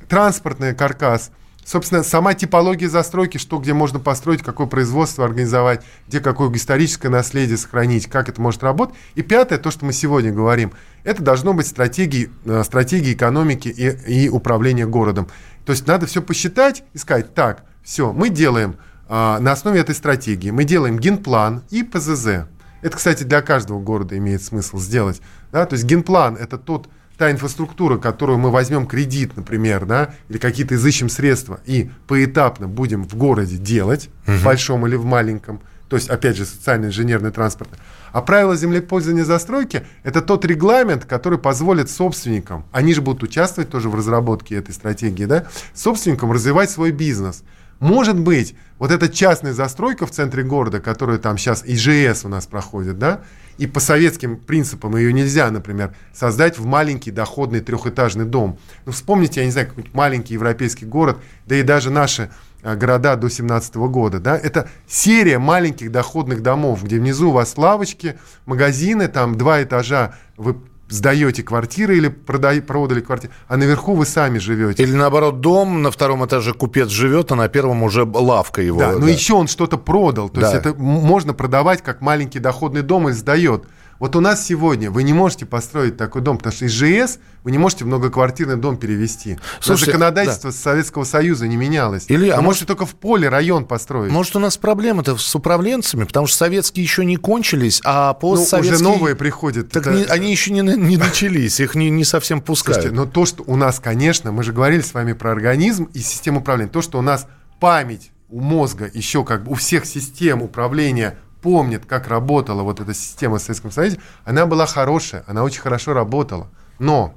транспортный 0.07 0.75
каркас, 0.75 1.31
собственно, 1.65 2.03
сама 2.03 2.33
типология 2.33 2.87
застройки, 2.87 3.37
что 3.37 3.57
где 3.59 3.73
можно 3.73 3.99
построить, 3.99 4.43
какое 4.43 4.67
производство 4.67 5.25
организовать, 5.25 5.83
где 6.07 6.19
какое 6.19 6.51
историческое 6.53 7.09
наследие 7.09 7.57
сохранить, 7.57 8.07
как 8.07 8.29
это 8.29 8.39
может 8.39 8.63
работать. 8.63 8.95
И 9.15 9.21
пятое, 9.21 9.57
то, 9.57 9.71
что 9.71 9.85
мы 9.85 9.93
сегодня 9.93 10.31
говорим, 10.31 10.71
это 11.03 11.23
должно 11.23 11.53
быть 11.53 11.67
стратегии, 11.67 12.29
э, 12.45 12.63
стратегии 12.63 13.13
экономики 13.13 13.67
и, 13.67 14.25
и 14.25 14.29
управления 14.29 14.85
городом. 14.85 15.27
То 15.65 15.71
есть 15.71 15.87
надо 15.87 16.05
все 16.05 16.21
посчитать 16.21 16.83
и 16.93 16.97
сказать, 16.97 17.33
так, 17.33 17.65
все, 17.83 18.13
мы 18.13 18.29
делаем 18.29 18.77
а, 19.07 19.39
на 19.39 19.51
основе 19.51 19.79
этой 19.79 19.95
стратегии, 19.95 20.49
мы 20.49 20.63
делаем 20.63 20.99
генплан 20.99 21.63
и 21.69 21.83
ПЗЗ. 21.83 22.47
Это, 22.85 22.97
кстати, 22.97 23.23
для 23.23 23.41
каждого 23.41 23.79
города 23.79 24.15
имеет 24.15 24.43
смысл 24.43 24.77
сделать. 24.77 25.19
Да? 25.51 25.65
То 25.65 25.73
есть 25.73 25.85
генплан– 25.85 26.35
это 26.39 26.59
тот, 26.59 26.87
та 27.17 27.31
инфраструктура, 27.31 27.97
которую 27.97 28.37
мы 28.37 28.51
возьмем 28.51 28.85
кредит, 28.85 29.35
например, 29.35 29.87
да, 29.87 30.13
или 30.29 30.37
какие-то 30.37 30.75
изыщем 30.75 31.09
средства 31.09 31.59
и 31.65 31.89
поэтапно 32.07 32.67
будем 32.67 33.03
в 33.03 33.15
городе 33.15 33.57
делать, 33.57 34.11
в 34.27 34.43
большом 34.43 34.85
или 34.85 34.97
в 34.97 35.03
маленьком, 35.03 35.61
то 35.89 35.95
есть, 35.95 36.09
опять 36.09 36.37
же, 36.37 36.45
социально-инженерный 36.45 37.31
транспорт. 37.31 37.71
А 38.11 38.21
правила 38.21 38.55
землепользования 38.55 39.25
застройки– 39.25 39.83
это 40.03 40.21
тот 40.21 40.45
регламент, 40.45 41.05
который 41.05 41.39
позволит 41.39 41.89
собственникам, 41.89 42.65
они 42.71 42.93
же 42.93 43.01
будут 43.01 43.23
участвовать 43.23 43.71
тоже 43.71 43.89
в 43.89 43.95
разработке 43.95 44.57
этой 44.57 44.75
стратегии, 44.75 45.25
да, 45.25 45.47
собственникам 45.73 46.31
развивать 46.31 46.69
свой 46.69 46.91
бизнес. 46.91 47.41
Может 47.79 48.19
быть, 48.19 48.55
вот 48.79 48.91
эта 48.91 49.09
частная 49.09 49.53
застройка 49.53 50.05
в 50.05 50.11
центре 50.11 50.43
города, 50.43 50.79
которая 50.79 51.17
там 51.17 51.37
сейчас 51.37 51.63
ИЖС 51.65 52.25
у 52.25 52.29
нас 52.29 52.45
проходит, 52.45 52.97
да, 52.97 53.21
и 53.57 53.67
по 53.67 53.79
советским 53.79 54.37
принципам 54.37 54.97
ее 54.97 55.13
нельзя, 55.13 55.49
например, 55.49 55.93
создать 56.13 56.59
в 56.59 56.65
маленький 56.65 57.11
доходный 57.11 57.61
трехэтажный 57.61 58.25
дом. 58.25 58.59
Ну, 58.85 58.91
вспомните, 58.91 59.39
я 59.39 59.45
не 59.45 59.51
знаю, 59.51 59.67
какой-нибудь 59.67 59.95
маленький 59.95 60.33
европейский 60.33 60.85
город, 60.85 61.19
да 61.45 61.55
и 61.55 61.63
даже 61.63 61.89
наши 61.89 62.29
а, 62.63 62.75
города 62.75 63.15
до 63.15 63.29
17 63.29 63.75
года, 63.75 64.19
да, 64.19 64.37
это 64.37 64.67
серия 64.87 65.39
маленьких 65.39 65.91
доходных 65.91 66.41
домов, 66.41 66.83
где 66.83 66.97
внизу 66.97 67.29
у 67.29 67.33
вас 67.33 67.57
лавочки, 67.57 68.17
магазины, 68.45 69.07
там 69.07 69.37
два 69.37 69.63
этажа, 69.63 70.15
вы 70.35 70.57
сдаете 70.87 71.43
квартиры 71.43 71.97
или 71.97 72.09
продай, 72.09 72.61
продали 72.61 73.01
квартиры, 73.01 73.33
а 73.47 73.57
наверху 73.57 73.95
вы 73.95 74.05
сами 74.05 74.37
живете. 74.37 74.83
Или 74.83 74.93
наоборот, 74.93 75.41
дом, 75.41 75.81
на 75.81 75.91
втором 75.91 76.25
этаже 76.25 76.53
купец 76.53 76.89
живет, 76.89 77.31
а 77.31 77.35
на 77.35 77.47
первом 77.47 77.83
уже 77.83 78.03
лавка 78.03 78.61
его. 78.61 78.79
Да, 78.79 78.91
но 78.97 79.07
еще 79.07 79.33
он 79.33 79.47
что-то 79.47 79.77
продал. 79.77 80.29
То 80.29 80.41
Да. 80.41 80.47
есть 80.51 80.65
это 80.65 80.73
можно 80.75 81.33
продавать 81.33 81.81
как 81.81 82.01
маленький 82.01 82.39
доходный 82.39 82.81
дом 82.81 83.09
и 83.09 83.13
сдает. 83.13 83.65
Вот 83.99 84.15
у 84.15 84.19
нас 84.19 84.45
сегодня 84.45 84.91
вы 84.91 85.03
не 85.03 85.13
можете 85.13 85.45
построить 85.45 85.95
такой 85.95 86.21
дом, 86.21 86.37
потому 86.37 86.53
что 86.53 86.65
из 86.65 86.71
ЖС 86.71 87.19
вы 87.43 87.51
не 87.51 87.57
можете 87.57 87.85
в 87.85 87.87
многоквартирный 87.87 88.57
дом 88.57 88.77
перевести. 88.77 89.37
Слушайте, 89.61 89.91
законодательство 89.91 90.51
Советского 90.51 91.05
Союза 91.05 91.47
не 91.47 91.55
менялось. 91.55 92.05
Илья, 92.09 92.37
а 92.37 92.41
может- 92.41 92.67
только 92.67 92.85
в 92.85 92.95
поле 92.95 93.29
район 93.29 93.65
построить. 93.65 94.11
Может, 94.11 94.35
у 94.35 94.39
нас 94.39 94.57
проблемы-то 94.57 95.17
с 95.17 95.35
управленцами, 95.35 96.03
потому 96.03 96.27
что 96.27 96.37
советские 96.37 96.83
еще 96.83 97.05
не 97.05 97.15
кончились, 97.17 97.81
а 97.85 98.09
ну, 98.13 98.19
постсоветские... 98.19 98.75
уже 98.75 98.83
новые 98.83 99.15
приходят. 99.15 99.69
Так 99.71 99.87
Это- 99.87 99.95
не- 99.95 100.03
они 100.05 100.31
еще 100.31 100.51
не, 100.51 100.61
не 100.61 100.97
начались, 100.97 101.59
их 101.59 101.75
не, 101.75 101.89
не 101.89 102.03
совсем 102.03 102.41
пускают. 102.41 102.81
Слушайте, 102.81 102.95
но 102.95 103.05
то, 103.05 103.25
что 103.25 103.43
у 103.47 103.55
нас, 103.55 103.79
конечно, 103.79 104.31
мы 104.31 104.43
же 104.43 104.51
говорили 104.51 104.81
с 104.81 104.93
вами 104.93 105.13
про 105.13 105.31
организм 105.31 105.85
и 105.93 105.99
систему 105.99 106.39
управления, 106.41 106.69
то, 106.71 106.81
что 106.81 106.99
у 106.99 107.01
нас 107.01 107.27
память 107.59 108.11
у 108.29 108.41
мозга 108.41 108.89
еще 108.93 109.23
как 109.23 109.43
бы 109.43 109.51
у 109.51 109.55
всех 109.55 109.85
систем 109.85 110.41
управления 110.41 111.17
помнит, 111.45 111.85
как 111.85 112.07
работала 112.07 112.63
вот 112.63 112.79
эта 112.79 112.95
система 112.95 113.37
в 113.37 113.41
Советском 113.41 113.69
Союзе, 113.69 113.99
она 114.23 114.47
была 114.47 114.65
хорошая, 114.65 115.23
она 115.27 115.43
очень 115.43 115.61
хорошо 115.61 115.93
работала. 115.93 116.49
Но 116.79 117.13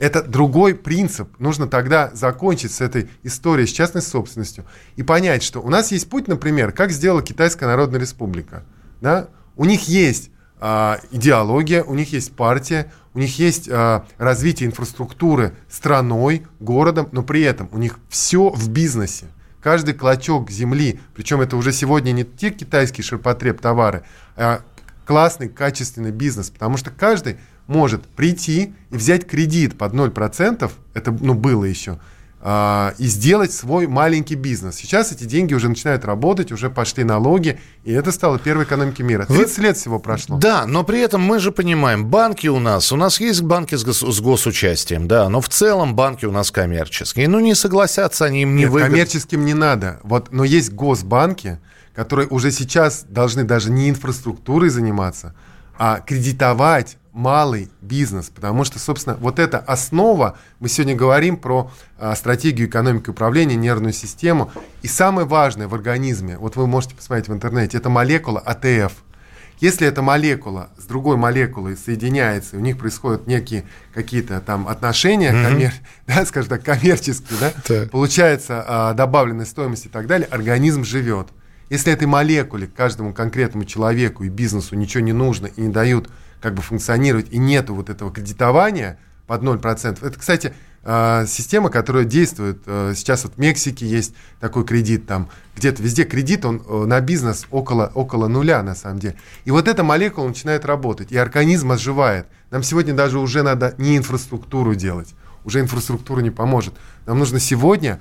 Это 0.00 0.22
другой 0.22 0.74
принцип. 0.74 1.28
Нужно 1.38 1.68
тогда 1.68 2.10
закончить 2.12 2.72
с 2.72 2.80
этой 2.80 3.08
историей 3.22 3.68
с 3.68 3.70
частной 3.70 4.02
собственностью 4.02 4.64
и 4.96 5.04
понять, 5.04 5.44
что 5.44 5.60
у 5.60 5.70
нас 5.70 5.92
есть 5.92 6.10
путь, 6.10 6.26
например, 6.26 6.72
как 6.72 6.90
сделала 6.90 7.22
Китайская 7.22 7.66
Народная 7.66 8.00
Республика. 8.00 8.64
Да? 9.00 9.28
У 9.56 9.64
них 9.64 9.88
есть 9.88 10.30
а, 10.60 10.98
идеология, 11.12 11.84
у 11.84 11.94
них 11.94 12.12
есть 12.12 12.34
партия, 12.34 12.92
у 13.14 13.20
них 13.20 13.38
есть 13.38 13.68
а, 13.68 14.04
развитие 14.18 14.68
инфраструктуры 14.68 15.54
страной, 15.68 16.46
городом, 16.58 17.08
но 17.12 17.22
при 17.22 17.42
этом 17.42 17.68
у 17.72 17.78
них 17.78 17.98
все 18.08 18.50
в 18.50 18.68
бизнесе. 18.70 19.26
Каждый 19.62 19.94
клочок 19.94 20.50
земли, 20.50 21.00
причем 21.14 21.40
это 21.40 21.56
уже 21.56 21.72
сегодня 21.72 22.12
не 22.12 22.24
те 22.24 22.50
китайские 22.50 23.04
ширпотреб 23.04 23.60
товары, 23.60 24.04
а 24.36 24.62
классный, 25.04 25.48
качественный 25.48 26.12
бизнес, 26.12 26.50
потому 26.50 26.76
что 26.76 26.90
каждый 26.90 27.38
может 27.66 28.04
прийти 28.06 28.74
и 28.90 28.96
взять 28.96 29.26
кредит 29.26 29.76
под 29.76 29.94
0%, 29.94 30.70
это 30.94 31.10
ну, 31.12 31.34
было 31.34 31.64
еще, 31.64 31.98
и 32.40 33.06
сделать 33.06 33.52
свой 33.52 33.88
маленький 33.88 34.36
бизнес. 34.36 34.76
Сейчас 34.76 35.10
эти 35.10 35.24
деньги 35.24 35.54
уже 35.54 35.68
начинают 35.68 36.04
работать, 36.04 36.52
уже 36.52 36.70
пошли 36.70 37.02
налоги, 37.02 37.58
и 37.82 37.92
это 37.92 38.12
стало 38.12 38.38
первой 38.38 38.64
экономикой 38.64 39.02
мира. 39.02 39.26
30 39.26 39.58
Вы... 39.58 39.64
лет 39.64 39.76
всего 39.76 39.98
прошло. 39.98 40.38
Да, 40.38 40.64
но 40.64 40.84
при 40.84 41.00
этом 41.00 41.20
мы 41.20 41.40
же 41.40 41.50
понимаем, 41.50 42.06
банки 42.06 42.46
у 42.46 42.60
нас, 42.60 42.92
у 42.92 42.96
нас 42.96 43.18
есть 43.18 43.42
банки 43.42 43.74
с, 43.74 43.84
гос, 43.84 44.00
с 44.02 44.20
госучастием, 44.20 45.08
да, 45.08 45.28
но 45.28 45.40
в 45.40 45.48
целом 45.48 45.96
банки 45.96 46.26
у 46.26 46.32
нас 46.32 46.52
коммерческие. 46.52 47.26
Ну, 47.28 47.40
не 47.40 47.56
согласятся 47.56 48.26
они 48.26 48.42
им 48.42 48.54
не 48.54 48.62
Нет, 48.62 48.70
выгод... 48.70 48.88
коммерческим 48.88 49.44
не 49.44 49.54
надо. 49.54 49.98
Вот, 50.04 50.30
но 50.30 50.44
есть 50.44 50.72
госбанки, 50.72 51.58
которые 51.94 52.28
уже 52.28 52.52
сейчас 52.52 53.04
должны 53.08 53.42
даже 53.42 53.72
не 53.72 53.90
инфраструктурой 53.90 54.70
заниматься, 54.70 55.34
а 55.76 55.98
кредитовать 55.98 56.98
малый 57.18 57.68
бизнес, 57.80 58.30
потому 58.30 58.64
что, 58.64 58.78
собственно, 58.78 59.16
вот 59.16 59.40
эта 59.40 59.58
основа, 59.58 60.38
мы 60.60 60.68
сегодня 60.68 60.94
говорим 60.94 61.36
про 61.36 61.70
а, 61.98 62.14
стратегию 62.14 62.68
экономики 62.68 63.10
управления, 63.10 63.56
нервную 63.56 63.92
систему, 63.92 64.52
и 64.82 64.86
самое 64.86 65.26
важное 65.26 65.66
в 65.66 65.74
организме, 65.74 66.38
вот 66.38 66.54
вы 66.54 66.68
можете 66.68 66.94
посмотреть 66.94 67.28
в 67.28 67.32
интернете, 67.32 67.76
это 67.76 67.90
молекула 67.90 68.38
АТФ. 68.38 68.92
Если 69.58 69.88
эта 69.88 70.00
молекула 70.00 70.70
с 70.78 70.84
другой 70.84 71.16
молекулой 71.16 71.76
соединяется, 71.76 72.56
у 72.56 72.60
них 72.60 72.78
происходят 72.78 73.26
некие 73.26 73.64
какие-то 73.92 74.40
там 74.40 74.68
отношения, 74.68 75.32
mm-hmm. 75.32 75.48
коммер... 75.48 75.72
да, 76.06 76.24
скажем 76.24 76.50
так, 76.50 76.62
коммерческие, 76.62 77.36
да, 77.40 77.52
так. 77.66 77.90
получается 77.90 78.64
а, 78.64 78.94
добавленная 78.94 79.46
стоимость 79.46 79.86
и 79.86 79.88
так 79.88 80.06
далее, 80.06 80.28
организм 80.30 80.84
живет. 80.84 81.26
Если 81.68 81.92
этой 81.92 82.06
молекуле 82.06 82.68
каждому 82.68 83.12
конкретному 83.12 83.64
человеку 83.64 84.22
и 84.22 84.28
бизнесу 84.28 84.76
ничего 84.76 85.02
не 85.02 85.12
нужно 85.12 85.48
и 85.48 85.62
не 85.62 85.68
дают 85.68 86.08
как 86.40 86.54
бы 86.54 86.62
функционировать, 86.62 87.28
и 87.30 87.38
нету 87.38 87.74
вот 87.74 87.90
этого 87.90 88.12
кредитования 88.12 88.98
под 89.26 89.42
0%. 89.42 90.06
Это, 90.06 90.18
кстати, 90.18 90.54
а, 90.84 91.26
система, 91.26 91.70
которая 91.70 92.04
действует. 92.04 92.62
Э, 92.66 92.94
сейчас 92.96 93.24
вот 93.24 93.34
в 93.34 93.38
Мексике 93.38 93.84
есть 93.84 94.14
такой 94.40 94.64
кредит, 94.64 95.06
там 95.06 95.28
где-то 95.56 95.82
везде 95.82 96.04
кредит, 96.04 96.44
он 96.44 96.62
э, 96.66 96.84
на 96.86 97.00
бизнес 97.00 97.46
около, 97.50 97.90
около 97.94 98.28
нуля 98.28 98.62
на 98.62 98.74
самом 98.74 98.98
деле. 98.98 99.16
И 99.44 99.50
вот 99.50 99.68
эта 99.68 99.82
молекула 99.82 100.28
начинает 100.28 100.64
работать, 100.64 101.12
и 101.12 101.16
организм 101.18 101.72
оживает. 101.72 102.26
Нам 102.50 102.62
сегодня 102.62 102.94
даже 102.94 103.18
уже 103.18 103.42
надо 103.42 103.74
не 103.76 103.98
инфраструктуру 103.98 104.74
делать, 104.74 105.14
уже 105.44 105.60
инфраструктура 105.60 106.20
не 106.20 106.30
поможет. 106.30 106.74
Нам 107.06 107.18
нужно 107.18 107.40
сегодня 107.40 108.00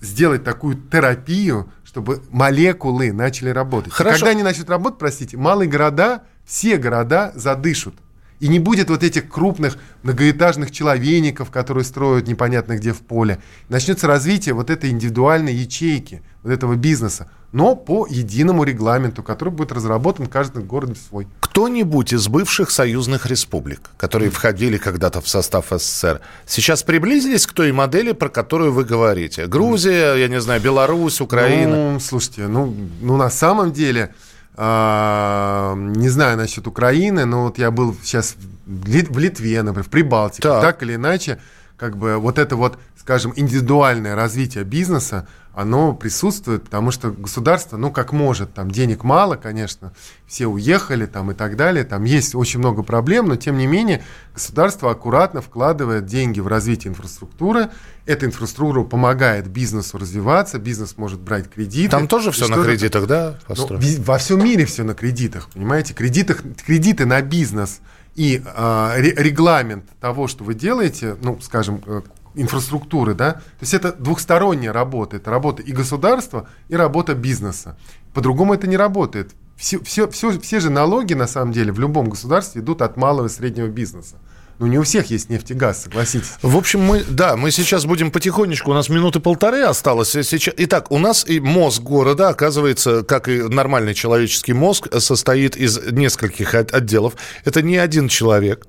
сделать 0.00 0.44
такую 0.44 0.76
терапию, 0.76 1.68
чтобы 1.82 2.22
молекулы 2.30 3.12
начали 3.12 3.48
работать. 3.48 3.92
Хорошо. 3.92 4.16
И 4.16 4.20
когда 4.20 4.30
они 4.30 4.42
начнут 4.42 4.70
работать, 4.70 4.98
простите, 4.98 5.36
малые 5.36 5.68
города 5.68 6.22
все 6.44 6.76
города 6.76 7.32
задышат. 7.34 7.94
И 8.40 8.48
не 8.48 8.58
будет 8.58 8.90
вот 8.90 9.02
этих 9.02 9.28
крупных 9.28 9.78
многоэтажных 10.02 10.70
человейников, 10.70 11.50
которые 11.50 11.84
строят 11.84 12.26
непонятно 12.26 12.76
где 12.76 12.92
в 12.92 13.00
поле. 13.00 13.38
Начнется 13.68 14.06
развитие 14.06 14.54
вот 14.54 14.70
этой 14.70 14.90
индивидуальной 14.90 15.54
ячейки, 15.54 16.22
вот 16.42 16.52
этого 16.52 16.74
бизнеса, 16.74 17.30
но 17.52 17.76
по 17.76 18.06
единому 18.06 18.64
регламенту, 18.64 19.22
который 19.22 19.50
будет 19.50 19.72
разработан 19.72 20.26
каждый 20.26 20.64
город 20.64 20.98
свой. 20.98 21.28
Кто-нибудь 21.40 22.12
из 22.12 22.26
бывших 22.28 22.70
союзных 22.70 23.26
республик, 23.26 23.90
которые 23.96 24.30
входили 24.30 24.76
когда-то 24.76 25.20
в 25.20 25.28
состав 25.28 25.66
СССР, 25.70 26.20
сейчас 26.44 26.82
приблизились 26.82 27.46
к 27.46 27.52
той 27.52 27.72
модели, 27.72 28.12
про 28.12 28.28
которую 28.28 28.72
вы 28.72 28.84
говорите? 28.84 29.46
Грузия, 29.46 30.16
я 30.16 30.28
не 30.28 30.40
знаю, 30.40 30.60
Беларусь, 30.60 31.20
Украина? 31.20 31.92
Ну, 31.92 32.00
слушайте, 32.00 32.48
ну, 32.48 32.74
ну 33.00 33.16
на 33.16 33.30
самом 33.30 33.72
деле... 33.72 34.12
А, 34.56 35.74
не 35.76 36.08
знаю 36.08 36.36
насчет 36.36 36.66
Украины, 36.66 37.24
но 37.24 37.44
вот 37.44 37.58
я 37.58 37.70
был 37.70 37.94
сейчас 38.02 38.36
в 38.66 39.18
Литве, 39.18 39.62
например, 39.62 39.84
в 39.84 39.90
Прибалтике, 39.90 40.42
так, 40.42 40.62
так 40.62 40.82
или 40.82 40.94
иначе, 40.94 41.40
как 41.76 41.96
бы 41.96 42.18
вот 42.18 42.38
это 42.38 42.56
вот, 42.56 42.78
скажем, 42.96 43.32
индивидуальное 43.34 44.14
развитие 44.14 44.64
бизнеса, 44.64 45.26
оно 45.54 45.94
присутствует, 45.94 46.64
потому 46.64 46.90
что 46.90 47.10
государство, 47.10 47.76
ну, 47.76 47.92
как 47.92 48.12
может, 48.12 48.52
там 48.54 48.70
денег 48.70 49.04
мало, 49.04 49.36
конечно, 49.36 49.92
все 50.26 50.46
уехали 50.46 51.06
там 51.06 51.30
и 51.30 51.34
так 51.34 51.56
далее, 51.56 51.84
там 51.84 52.04
есть 52.04 52.34
очень 52.34 52.58
много 52.58 52.82
проблем, 52.82 53.26
но 53.26 53.36
тем 53.36 53.56
не 53.56 53.66
менее 53.66 54.02
государство 54.34 54.90
аккуратно 54.90 55.40
вкладывает 55.40 56.06
деньги 56.06 56.40
в 56.40 56.48
развитие 56.48 56.90
инфраструктуры, 56.90 57.70
эта 58.04 58.26
инфраструктура 58.26 58.84
помогает 58.84 59.46
бизнесу 59.48 59.96
развиваться, 59.98 60.58
бизнес 60.58 60.98
может 60.98 61.20
брать 61.20 61.48
кредиты. 61.48 61.90
Там 61.90 62.08
тоже 62.08 62.32
все 62.32 62.48
на 62.48 62.62
кредитах, 62.62 63.06
да? 63.06 63.38
Ну, 63.48 63.78
во 64.04 64.18
всем 64.18 64.44
мире 64.44 64.64
все 64.66 64.82
на 64.82 64.94
кредитах, 64.94 65.48
понимаете, 65.50 65.94
кредитах, 65.94 66.42
кредиты 66.66 67.06
на 67.06 67.22
бизнес 67.22 67.80
и 68.14 68.42
э, 68.44 68.92
регламент 68.98 69.84
того, 70.00 70.28
что 70.28 70.44
вы 70.44 70.54
делаете, 70.54 71.16
ну, 71.22 71.38
скажем, 71.40 71.82
э, 71.86 72.02
инфраструктуры, 72.34 73.14
да, 73.14 73.32
то 73.32 73.40
есть 73.60 73.74
это 73.74 73.92
двухсторонняя 73.92 74.72
работа, 74.72 75.16
это 75.16 75.30
работа 75.30 75.62
и 75.62 75.72
государства, 75.72 76.48
и 76.68 76.76
работа 76.76 77.14
бизнеса. 77.14 77.76
По-другому 78.12 78.54
это 78.54 78.66
не 78.66 78.76
работает. 78.76 79.32
Все, 79.56 79.78
все, 79.80 80.08
все, 80.08 80.38
все 80.40 80.60
же 80.60 80.70
налоги, 80.70 81.14
на 81.14 81.26
самом 81.26 81.52
деле, 81.52 81.72
в 81.72 81.78
любом 81.78 82.08
государстве 82.08 82.60
идут 82.60 82.82
от 82.82 82.96
малого 82.96 83.26
и 83.26 83.30
среднего 83.30 83.68
бизнеса. 83.68 84.16
Ну, 84.60 84.66
не 84.66 84.78
у 84.78 84.82
всех 84.82 85.10
есть 85.10 85.30
нефть 85.30 85.50
и 85.50 85.54
газ, 85.54 85.82
согласитесь. 85.82 86.34
В 86.40 86.56
общем, 86.56 86.80
мы, 86.80 87.02
да, 87.08 87.36
мы 87.36 87.50
сейчас 87.50 87.86
будем 87.86 88.12
потихонечку, 88.12 88.70
у 88.70 88.74
нас 88.74 88.88
минуты 88.88 89.18
полторы 89.18 89.62
осталось. 89.62 90.10
Сейчас... 90.10 90.54
Итак, 90.56 90.92
у 90.92 90.98
нас 90.98 91.26
и 91.28 91.40
мозг 91.40 91.82
города, 91.82 92.28
оказывается, 92.28 93.02
как 93.02 93.28
и 93.28 93.42
нормальный 93.42 93.94
человеческий 93.94 94.52
мозг, 94.52 94.88
состоит 95.00 95.56
из 95.56 95.78
нескольких 95.90 96.54
отделов. 96.54 97.14
Это 97.44 97.62
не 97.62 97.76
один 97.76 98.08
человек, 98.08 98.64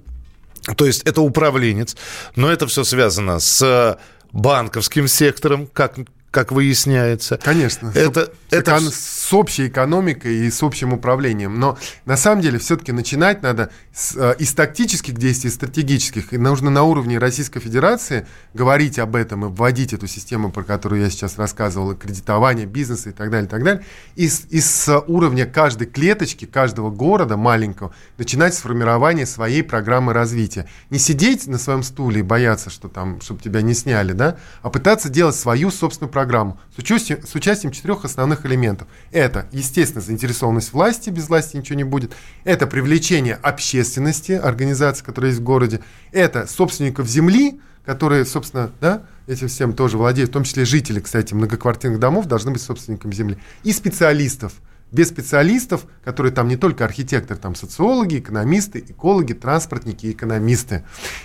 то 0.76 0.86
есть 0.86 1.04
это 1.04 1.22
управленец, 1.22 1.96
но 2.36 2.52
это 2.52 2.68
все 2.68 2.84
связано 2.84 3.40
с 3.40 3.98
банковским 4.32 5.08
сектором, 5.08 5.68
как 5.68 5.96
как 6.36 6.52
выясняется. 6.52 7.40
Конечно. 7.42 7.94
Это, 7.96 8.30
это... 8.50 8.78
С 9.26 9.34
общей 9.34 9.70
экономикой 9.70 10.46
и 10.46 10.52
с 10.52 10.62
общим 10.62 10.94
управлением. 10.94 11.60
Но 11.60 11.80
на 12.06 12.16
самом 12.16 12.44
деле 12.44 12.60
все-таки 12.60 12.92
начинать 12.92 13.42
надо 13.42 13.72
с, 13.92 14.16
э, 14.16 14.36
из 14.38 14.54
тактических 14.54 15.16
действий, 15.16 15.50
стратегических. 15.50 16.32
И 16.32 16.38
нужно 16.38 16.70
на 16.70 16.84
уровне 16.84 17.18
Российской 17.18 17.60
Федерации 17.60 18.28
говорить 18.54 19.00
об 19.00 19.16
этом 19.16 19.46
и 19.46 19.50
вводить 19.50 19.94
эту 19.94 20.06
систему, 20.06 20.52
про 20.52 20.62
которую 20.62 21.02
я 21.02 21.10
сейчас 21.10 21.40
рассказывал, 21.40 21.96
кредитование 21.96 22.68
бизнеса 22.68 23.10
и 23.10 23.14
так 23.14 23.32
далее, 23.32 23.48
и 23.48 23.50
так 23.50 23.64
далее. 23.64 23.84
И, 24.16 24.26
и 24.26 24.62
с 24.62 25.04
уровня 25.08 25.48
каждой 25.48 25.88
клеточки, 25.88 26.46
каждого 26.46 26.92
города 26.92 27.36
маленького 27.36 27.96
начинать 28.20 28.54
с 28.54 28.60
формирования 28.60 29.26
своей 29.26 29.64
программы 29.64 30.14
развития. 30.14 30.70
Не 30.92 31.00
сидеть 31.00 31.48
на 31.48 31.58
своем 31.58 31.82
стуле 31.82 32.20
и 32.20 32.24
бояться, 32.24 32.70
что 32.70 32.90
там, 32.90 33.20
чтобы 33.22 33.42
тебя 33.42 33.64
не 33.64 33.74
сняли, 33.74 34.12
да, 34.12 34.38
а 34.62 34.70
пытаться 34.70 35.10
делать 35.10 35.36
свою 35.36 35.72
собственную 35.72 36.12
программу 36.12 36.60
с 36.76 36.78
участием, 36.78 37.26
с 37.26 37.34
участием 37.34 37.72
четырех 37.72 38.06
основных 38.06 38.46
элементов. 38.46 38.88
Это, 39.16 39.48
естественно, 39.54 40.02
заинтересованность 40.02 40.74
власти, 40.74 41.10
без 41.10 41.30
власти 41.30 41.56
ничего 41.56 41.78
не 41.78 41.86
будет. 41.86 42.12
Это 42.44 42.68
привлечение 42.68 43.36
общественности, 43.36 44.34
организаций, 44.34 45.06
которые 45.06 45.30
есть 45.30 45.40
в 45.40 45.44
городе. 45.46 45.80
Это 46.12 46.46
собственников 46.48 47.08
земли, 47.08 47.62
которые, 47.86 48.26
собственно, 48.26 48.74
да, 48.82 49.04
этим 49.26 49.48
всем 49.48 49.72
тоже 49.72 49.98
владеют, 49.98 50.32
в 50.32 50.34
том 50.34 50.44
числе 50.44 50.66
жители, 50.66 51.00
кстати, 51.00 51.34
многоквартирных 51.34 51.98
домов 51.98 52.26
должны 52.26 52.52
быть 52.52 52.62
собственниками 52.62 53.14
земли. 53.14 53.38
И 53.64 53.72
специалистов. 53.72 54.52
Без 54.92 55.08
специалистов, 55.08 55.86
которые 56.04 56.34
там 56.34 56.50
не 56.50 56.58
только 56.58 56.84
архитекторы, 56.84 57.40
там 57.40 57.56
социологи, 57.56 58.20
экономисты, 58.20 58.84
экологи, 58.86 59.32
транспортники, 59.32 60.12
экономисты. 60.12 60.84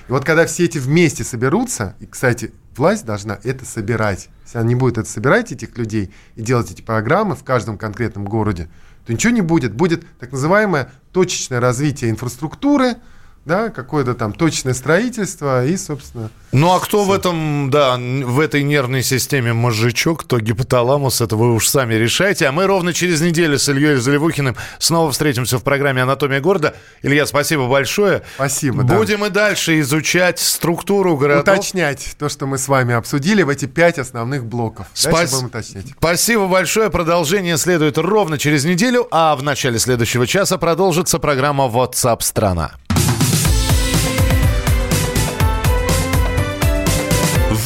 И 0.08 0.12
вот 0.12 0.24
когда 0.24 0.46
все 0.46 0.66
эти 0.66 0.78
вместе 0.78 1.24
соберутся, 1.24 1.96
и, 1.98 2.06
кстати, 2.06 2.52
власть 2.80 3.04
должна 3.04 3.38
это 3.44 3.64
собирать. 3.64 4.30
Если 4.44 4.58
она 4.58 4.66
не 4.66 4.74
будет 4.74 4.96
это 4.98 5.08
собирать, 5.08 5.52
этих 5.52 5.76
людей, 5.76 6.12
и 6.34 6.42
делать 6.42 6.70
эти 6.70 6.80
программы 6.80 7.36
в 7.36 7.44
каждом 7.44 7.76
конкретном 7.78 8.24
городе, 8.24 8.68
то 9.06 9.12
ничего 9.12 9.32
не 9.32 9.42
будет. 9.42 9.74
Будет 9.74 10.04
так 10.18 10.32
называемое 10.32 10.90
точечное 11.12 11.60
развитие 11.60 12.10
инфраструктуры, 12.10 12.96
да, 13.44 13.70
какое-то 13.70 14.14
там 14.14 14.32
точное 14.32 14.74
строительство 14.74 15.64
и, 15.64 15.76
собственно... 15.76 16.30
Ну, 16.52 16.72
а 16.72 16.80
кто 16.80 17.04
в 17.04 17.12
этом, 17.12 17.70
да, 17.70 17.96
в 17.96 18.40
этой 18.40 18.64
нервной 18.64 19.02
системе 19.04 19.52
мозжечок, 19.52 20.22
кто 20.24 20.40
гипоталамус, 20.40 21.20
это 21.20 21.36
вы 21.36 21.54
уж 21.54 21.68
сами 21.68 21.94
решайте. 21.94 22.46
А 22.48 22.52
мы 22.52 22.66
ровно 22.66 22.92
через 22.92 23.20
неделю 23.20 23.56
с 23.58 23.68
Ильей 23.68 23.96
Заливухиным 23.96 24.56
снова 24.78 25.12
встретимся 25.12 25.58
в 25.58 25.62
программе 25.62 26.02
«Анатомия 26.02 26.40
города». 26.40 26.74
Илья, 27.02 27.24
спасибо 27.26 27.68
большое. 27.68 28.22
Спасибо, 28.34 28.82
да. 28.82 28.96
Будем 28.96 29.24
и 29.24 29.30
дальше 29.30 29.78
изучать 29.80 30.40
структуру 30.40 31.16
городов. 31.16 31.54
Уточнять 31.54 32.16
то, 32.18 32.28
что 32.28 32.46
мы 32.46 32.58
с 32.58 32.66
вами 32.66 32.94
обсудили 32.94 33.42
в 33.44 33.48
эти 33.48 33.66
пять 33.66 33.98
основных 34.00 34.44
блоков. 34.44 34.86
Спас- 34.92 35.12
Дальше 35.14 35.34
будем 35.34 35.46
уточнять. 35.46 35.86
Спасибо 35.98 36.46
большое. 36.48 36.90
Продолжение 36.90 37.56
следует 37.58 37.96
ровно 37.96 38.38
через 38.38 38.64
неделю, 38.64 39.06
а 39.12 39.36
в 39.36 39.44
начале 39.44 39.78
следующего 39.78 40.26
часа 40.26 40.58
продолжится 40.58 41.20
программа 41.20 41.66
WhatsApp 41.66 42.22
страна. 42.22 42.72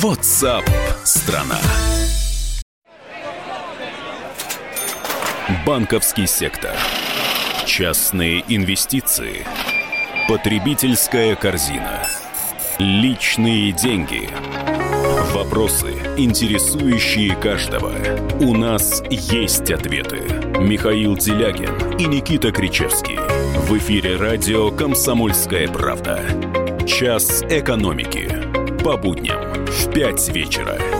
WhatsApp 0.05 0.69
страна. 1.03 1.57
Банковский 5.65 6.27
сектор. 6.27 6.73
Частные 7.65 8.45
инвестиции. 8.47 9.47
Потребительская 10.29 11.35
корзина. 11.37 12.07
Личные 12.79 13.73
деньги. 13.73 14.29
Вопросы, 15.33 15.95
интересующие 16.19 17.35
каждого. 17.37 17.95
У 18.41 18.55
нас 18.55 19.03
есть 19.09 19.71
ответы. 19.71 20.19
Михаил 20.61 21.17
Делягин 21.17 21.97
и 21.97 22.05
Никита 22.05 22.53
Кричевский. 22.53 23.17
В 23.57 23.79
эфире 23.79 24.17
радио 24.17 24.71
«Комсомольская 24.71 25.67
правда». 25.69 26.23
Час 26.87 27.43
экономики. 27.49 28.31
По 28.85 28.99
будням 28.99 29.54
в 29.75 29.91
5 29.91 30.29
вечера. 30.29 30.94